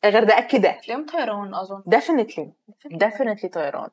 الغردقه 0.05 0.41
كده 0.41 0.71
تلاقيهم 0.71 1.05
طيران 1.05 1.55
أظن. 1.55 1.83
definitely 1.85 2.51
definitely 2.85 3.49
طيران. 3.49 3.89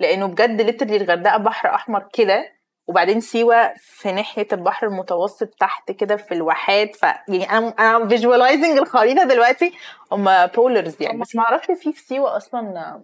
لأنه 0.00 0.26
بجد 0.26 0.60
literally 0.60 0.96
الغردقة 0.96 1.36
بحر 1.36 1.74
أحمر 1.74 2.08
كده 2.12 2.52
وبعدين 2.86 3.20
سيوة 3.20 3.74
في 3.76 4.12
ناحية 4.12 4.46
البحر 4.52 4.86
المتوسط 4.86 5.48
تحت 5.48 5.90
كده 5.92 6.16
في 6.16 6.34
الواحات. 6.34 6.96
ف 6.96 7.02
يعني 7.02 7.50
أنا 7.50 7.68
أنا 7.78 8.08
visualizing 8.08 8.78
الخريطة 8.78 9.24
دلوقتي. 9.24 9.72
هم 10.12 10.46
ballers 10.46 11.02
يعني. 11.02 11.18
بس 11.18 11.36
ما 11.36 11.42
أعرفش 11.42 11.66
في 11.66 11.92
في 11.92 12.00
سيوة 12.00 12.36
أصلا 12.36 13.02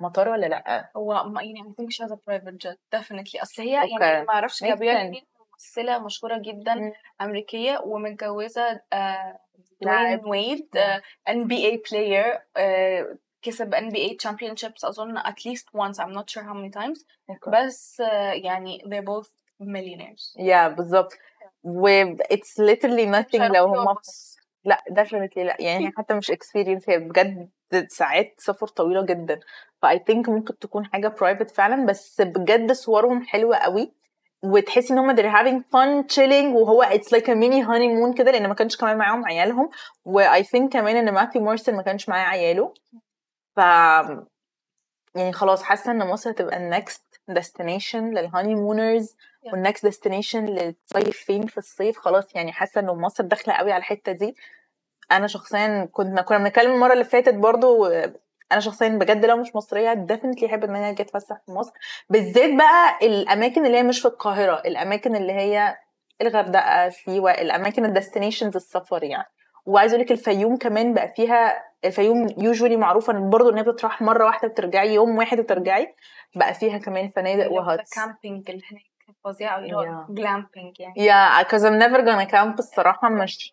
مطار 0.00 0.28
ولا 0.28 0.46
لأ. 0.46 0.90
هو 0.96 1.12
يعني 1.40 1.74
she 1.80 2.06
has 2.06 2.10
a 2.10 2.16
private 2.16 2.56
jet. 2.66 2.98
Definitely. 2.98 3.42
أصل 3.42 3.62
هي 3.62 3.80
أوكي. 3.82 4.04
يعني 4.04 4.24
ما 4.26 4.34
أعرفش. 4.34 4.64
دي 4.64 5.26
ممثلة 5.52 5.98
مشهورة 5.98 6.38
جدا 6.38 6.74
مم. 6.74 6.92
أمريكية 7.20 7.80
ومتجوزة 7.84 8.80
آه 8.92 9.38
لاعب. 9.80 10.26
ويد 10.26 10.76
آه 10.76 11.02
NBA 11.30 11.78
player 11.90 12.40
آه 12.56 13.18
كسب 13.42 13.74
NBA 13.74 14.16
championships 14.28 14.84
أظن 14.84 15.18
at 15.18 15.44
least 15.46 15.64
once 15.74 15.98
I'm 15.98 16.12
not 16.12 16.30
sure 16.30 16.42
how 16.42 16.54
many 16.54 16.70
times 16.70 17.04
بس 17.48 18.00
آه 18.00 18.32
يعني 18.32 18.78
they're 18.78 19.04
both 19.04 19.28
millionaires 19.62 20.34
يا 20.38 20.68
بالظبط 20.68 21.12
و 21.64 22.04
it's 22.14 22.58
literally 22.58 23.06
nothing 23.06 23.42
لو 23.42 23.66
هم 23.66 23.96
لا 24.64 24.82
definitely 24.90 25.38
لا 25.38 25.56
يعني 25.60 25.92
حتى 25.96 26.14
مش 26.14 26.30
experience 26.30 26.88
هي 26.88 26.98
بجد 26.98 27.50
ساعات 27.88 28.34
سفر 28.38 28.66
طويلة 28.66 29.04
جدا 29.06 29.40
ف 29.82 30.04
I 30.06 30.10
think 30.10 30.28
ممكن 30.28 30.58
تكون 30.58 30.86
حاجة 30.86 31.08
private 31.08 31.54
فعلا 31.54 31.86
بس 31.86 32.20
بجد 32.20 32.72
صورهم 32.72 33.22
حلوة 33.22 33.56
قوي 33.56 33.92
وتحسي 34.44 34.92
إن 34.92 34.98
هم 34.98 35.16
they're 35.16 35.36
having 35.36 35.62
fun 35.62 36.14
chilling 36.14 36.54
وهو 36.54 36.84
it's 36.84 37.16
like 37.16 37.26
a 37.26 37.34
mini 37.34 37.62
honeymoon 37.66 38.18
كده 38.18 38.30
لأن 38.30 38.48
ما 38.48 38.54
كانش 38.54 38.76
كمان 38.76 38.98
معاهم 38.98 39.26
عيالهم. 39.26 39.70
و 40.04 40.44
I 40.44 40.49
think 40.49 40.72
كمان 40.72 40.96
إن 40.96 41.14
ماثيو 41.14 41.42
مورسون 41.42 41.74
ما 41.76 41.82
كانش 41.82 42.08
معاه 42.08 42.26
عياله. 42.28 42.74
ف 43.56 43.58
يعني 45.14 45.32
خلاص 45.32 45.62
حاسة 45.62 45.92
إن 45.92 46.06
مصر 46.06 46.30
هتبقى 46.30 46.56
ال 46.56 46.69
next 46.69 47.20
destination 47.28 48.10
لل 48.10 48.24
honeymooners. 48.24 49.16
وال 49.52 49.63
next 49.63 49.86
destination 49.86 50.44
للصيف. 50.44 51.16
فين؟ 51.16 51.46
في 51.46 51.58
الصيف. 51.58 51.98
خلاص 51.98 52.34
يعني 52.34 52.52
حاسة 52.52 52.80
إن 52.80 52.86
مصر 52.86 53.24
داخلة 53.24 53.54
قوي 53.54 53.72
على 53.72 53.80
الحتة 53.80 54.12
دي. 54.12 54.36
أنا 55.12 55.26
شخصيا 55.26 55.88
كنا 55.92 56.22
كنا 56.22 56.38
بنتكلم 56.38 56.72
المرة 56.72 56.92
اللي 56.92 57.04
فاتت 57.04 57.34
برضو 57.34 57.86
أنا 58.52 58.60
شخصيا 58.60 58.88
بجد 58.88 59.24
لو 59.24 59.36
مش 59.36 59.56
مصرية 59.56 59.92
definitely 59.92 60.46
أحب 60.48 60.64
إن 60.64 60.76
أنا 60.76 60.88
أجي 60.90 61.02
أتفسح 61.02 61.36
في 61.46 61.52
مصر. 61.52 61.72
بالذات 62.10 62.54
بقى 62.54 62.98
الأماكن 63.02 63.66
اللي 63.66 63.78
هي 63.78 63.82
مش 63.82 64.00
في 64.00 64.08
القاهرة 64.08 64.62
الأماكن 64.66 65.16
اللي 65.16 65.32
هي 65.32 65.76
الغردقة 66.20 66.88
سيوة 66.88 67.30
الأماكن 67.30 67.84
ال 67.84 67.89
destinations 67.89 68.56
السفر 68.56 69.02
يعني. 69.04 69.28
وعايزه 69.66 69.94
أقول 69.94 70.04
لك 70.04 70.12
الفيوم 70.12 70.56
كمان 70.56 70.94
بقى 70.94 71.12
فيها 71.16 71.64
الفيوم 71.84 72.26
usually 72.38 72.76
معروفة 72.76 73.12
برضه 73.12 73.50
إن 73.50 73.56
هي 73.56 73.62
بتروح 73.62 74.02
مرة 74.02 74.24
واحدة 74.24 74.48
وترجعي 74.48 74.94
يوم 74.94 75.18
واحد 75.18 75.40
وترجعي 75.40 75.94
بقى 76.34 76.54
فيها 76.54 76.78
كمان 76.78 77.08
فنادق 77.08 77.52
و 77.52 77.60
huts 77.60 77.94
camping 77.94 78.50
اللي 78.50 78.62
هناك. 78.70 78.95
فظيع 79.26 79.54
قوي 79.54 79.64
اللي 79.64 79.76
هو. 79.76 80.04
glamping 80.08 80.80
يعني 80.80 80.94
يا 80.96 81.42
cause 81.42 81.62
I'm 81.62 81.80
never 81.82 82.00
gonna 82.00 82.30
camp 82.32 82.58
الصراحة 82.58 83.08
مش 83.08 83.52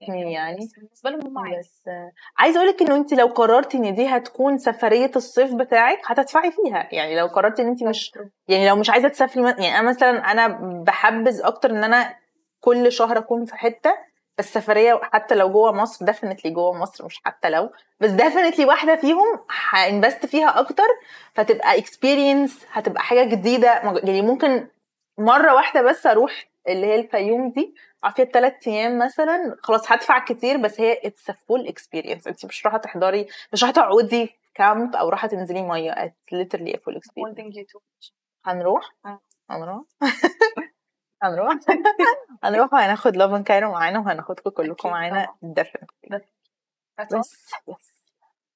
يعني. 0.00 0.56
بس 0.56 0.72
بالنسبة 0.78 1.10
لهم 1.10 1.38
هم 1.38 1.58
بس 1.58 1.82
عايزة 2.38 2.58
أقول 2.58 2.68
لك 2.70 2.82
إنه 2.82 2.96
انت 2.96 3.14
لو 3.14 3.26
قررتي 3.26 3.76
إن 3.76 3.94
دي 3.94 4.06
هتكون 4.06 4.58
سفرية 4.58 5.10
الصيف 5.16 5.54
بتاعك 5.54 5.98
هتدفعي 6.06 6.50
فيها 6.50 6.88
يعني 6.92 7.16
لو 7.16 7.26
قررتي 7.26 7.62
إن 7.62 7.66
انت 7.68 7.82
مش 7.84 8.12
يعني 8.48 8.68
لو 8.68 8.76
مش 8.76 8.90
عايزة 8.90 9.08
تسافري 9.08 9.42
يعني 9.42 9.78
أنا 9.78 9.88
مثلا 9.88 10.32
أنا 10.32 10.48
بحبذ 10.86 11.40
أكتر 11.44 11.70
إن 11.70 11.84
أنا 11.84 12.16
كل 12.60 12.92
شهر 12.92 13.18
أكون 13.18 13.44
في 13.44 13.56
حتة 13.56 13.90
بس 14.38 14.54
سفريه 14.54 15.00
حتى 15.02 15.34
لو 15.34 15.50
جوه 15.50 15.72
مصر 15.72 16.04
definitely 16.04 16.50
جوه 16.50 16.72
مصر 16.72 17.04
مش 17.04 17.20
حتى 17.24 17.50
لو 17.50 17.70
بس 18.00 18.10
definitely 18.10 18.64
واحدة 18.64 18.96
فيهم 18.96 19.40
ه 19.72 19.80
invest 19.80 20.26
فيها 20.26 20.60
أكتر 20.60 20.88
فتبقى 21.34 21.78
experience 21.78 22.66
هتبقى 22.72 23.02
حاجة 23.02 23.24
جديدة 23.24 23.68
يعني 24.04 24.22
ممكن 24.22 24.66
مرة 25.18 25.54
واحدة 25.54 25.82
بس 25.82 26.06
أروح 26.06 26.48
اللي 26.68 26.86
هي 26.86 26.94
الفيوم 27.00 27.50
دي 27.50 27.74
اقعد 28.02 28.16
فيها 28.16 28.24
ثلاث 28.24 28.68
أيام 28.68 28.98
مثلا 28.98 29.56
خلاص 29.62 29.92
هدفع 29.92 30.18
كتير 30.24 30.56
بس 30.56 30.80
هي 30.80 31.00
it's 31.04 31.30
full 31.30 31.66
experience 31.68 32.26
انت 32.26 32.46
مش 32.46 32.66
رايحة 32.66 32.78
تحضري 32.78 33.26
مش 33.52 33.64
رايحة 33.64 33.74
تقعدي 33.74 34.34
كامب 34.54 34.96
أو 34.96 35.08
رايحة 35.08 35.28
تنزلي 35.28 35.62
مية. 35.62 35.92
it's 35.92 36.14
literally 36.34 36.72
a 36.72 36.78
full 36.78 36.96
experience. 36.96 37.36
holding 37.36 37.52
you 37.52 37.64
to 37.64 38.10
هنروح؟ 38.46 38.94
آه. 39.06 39.20
هنروح؟ 39.50 39.84
هنروح؟ 41.22 41.54
هنروح 42.44 42.72
وهناخد 42.72 43.16
Lovin 43.16 43.42
Cairo 43.42 43.72
معانا 43.72 43.98
وهناخدكم 43.98 44.50
كلكم 44.50 44.90
معانا. 44.90 45.34
definitely. 45.42 45.86
بس 46.10 46.22
بس 47.68 47.95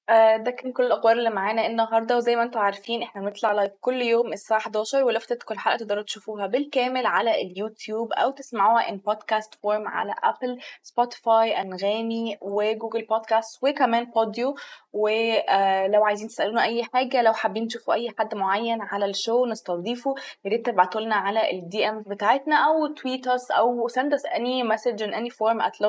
آه، 0.09 0.37
ده 0.37 0.51
كان 0.51 0.71
كل 0.71 0.83
الأخبار 0.83 1.11
اللي 1.11 1.29
معانا 1.29 1.67
النهارده 1.67 2.17
وزي 2.17 2.35
ما 2.35 2.43
أنتم 2.43 2.59
عارفين 2.59 3.03
إحنا 3.03 3.21
بنطلع 3.21 3.51
live 3.51 3.71
كل 3.81 4.01
يوم 4.01 4.33
الساعة 4.33 4.57
11 4.57 5.03
ولفتة 5.03 5.45
كل 5.45 5.59
حلقة 5.59 5.77
تقدروا 5.77 6.03
تشوفوها 6.03 6.47
بالكامل 6.47 7.05
على 7.05 7.41
اليوتيوب 7.41 8.13
أو 8.13 8.31
تسمعوها 8.31 8.89
in 8.89 8.97
podcast 8.97 9.55
form 9.55 9.87
على 9.87 10.15
Apple 10.23 10.59
Spotify 10.81 11.61
أنغامي 11.61 12.37
و 12.41 12.50
Google 12.50 13.05
Podcast 13.05 13.63
وكمان 13.63 14.05
بوديو 14.05 14.55
ولو 14.93 16.05
عايزين 16.05 16.27
تسألونا 16.27 16.63
أي 16.63 16.83
حاجة 16.83 17.21
لو 17.21 17.33
حابين 17.33 17.67
تشوفوا 17.67 17.93
أي 17.93 18.09
حد 18.19 18.35
معين 18.35 18.81
على 18.81 19.05
ال 19.05 19.13
show 19.13 19.45
نستضيفه 19.45 20.15
يا 20.45 20.49
ريت 20.49 20.65
تبعتوا 20.65 21.01
لنا 21.01 21.15
على 21.15 21.51
ال 21.51 21.89
DM 21.89 22.03
بتاعتنا 22.07 22.55
أو 22.55 22.87
tweet 22.87 23.27
أو 23.27 23.87
send 23.87 24.13
us 24.13 24.31
any 24.31 24.63
message 24.71 25.01
in 25.01 25.13
any 25.13 25.29
form 25.29 25.61
at 25.61 25.81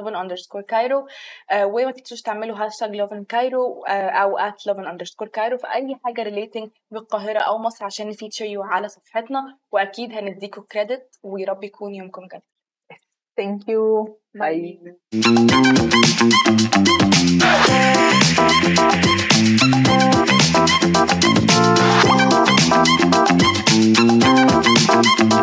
آه، 1.51 1.66
وما 1.66 1.90
تنسوش 1.90 2.22
تعملوا 2.22 2.57
هاشتاج 2.57 2.96
Lovin 2.97 3.25
Cairo 3.25 3.85
أو 4.09 4.38
at 4.38 4.53
love 4.69 4.77
underscore 4.79 5.29
cairo 5.29 5.57
في 5.57 5.67
أي 5.75 5.97
حاجة 6.05 6.23
relating 6.23 6.71
بالقاهرة 6.91 7.38
أو 7.38 7.59
مصر 7.59 7.85
عشان 7.85 8.09
ن 8.09 8.13
feature 8.13 8.45
you 8.45 8.62
على 8.62 8.88
صفحتنا 8.88 9.59
وأكيد 9.73 10.12
هنديكوا 10.12 10.62
credit 10.73 11.19
ويا 11.23 11.47
رب 11.47 11.65
يكون 11.65 11.95
يومكم 11.95 12.27
جميل 12.27 12.43
Thank 13.35 13.67
you. 13.67 14.19
Bye. 14.35 14.77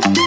Bye. 0.07 0.25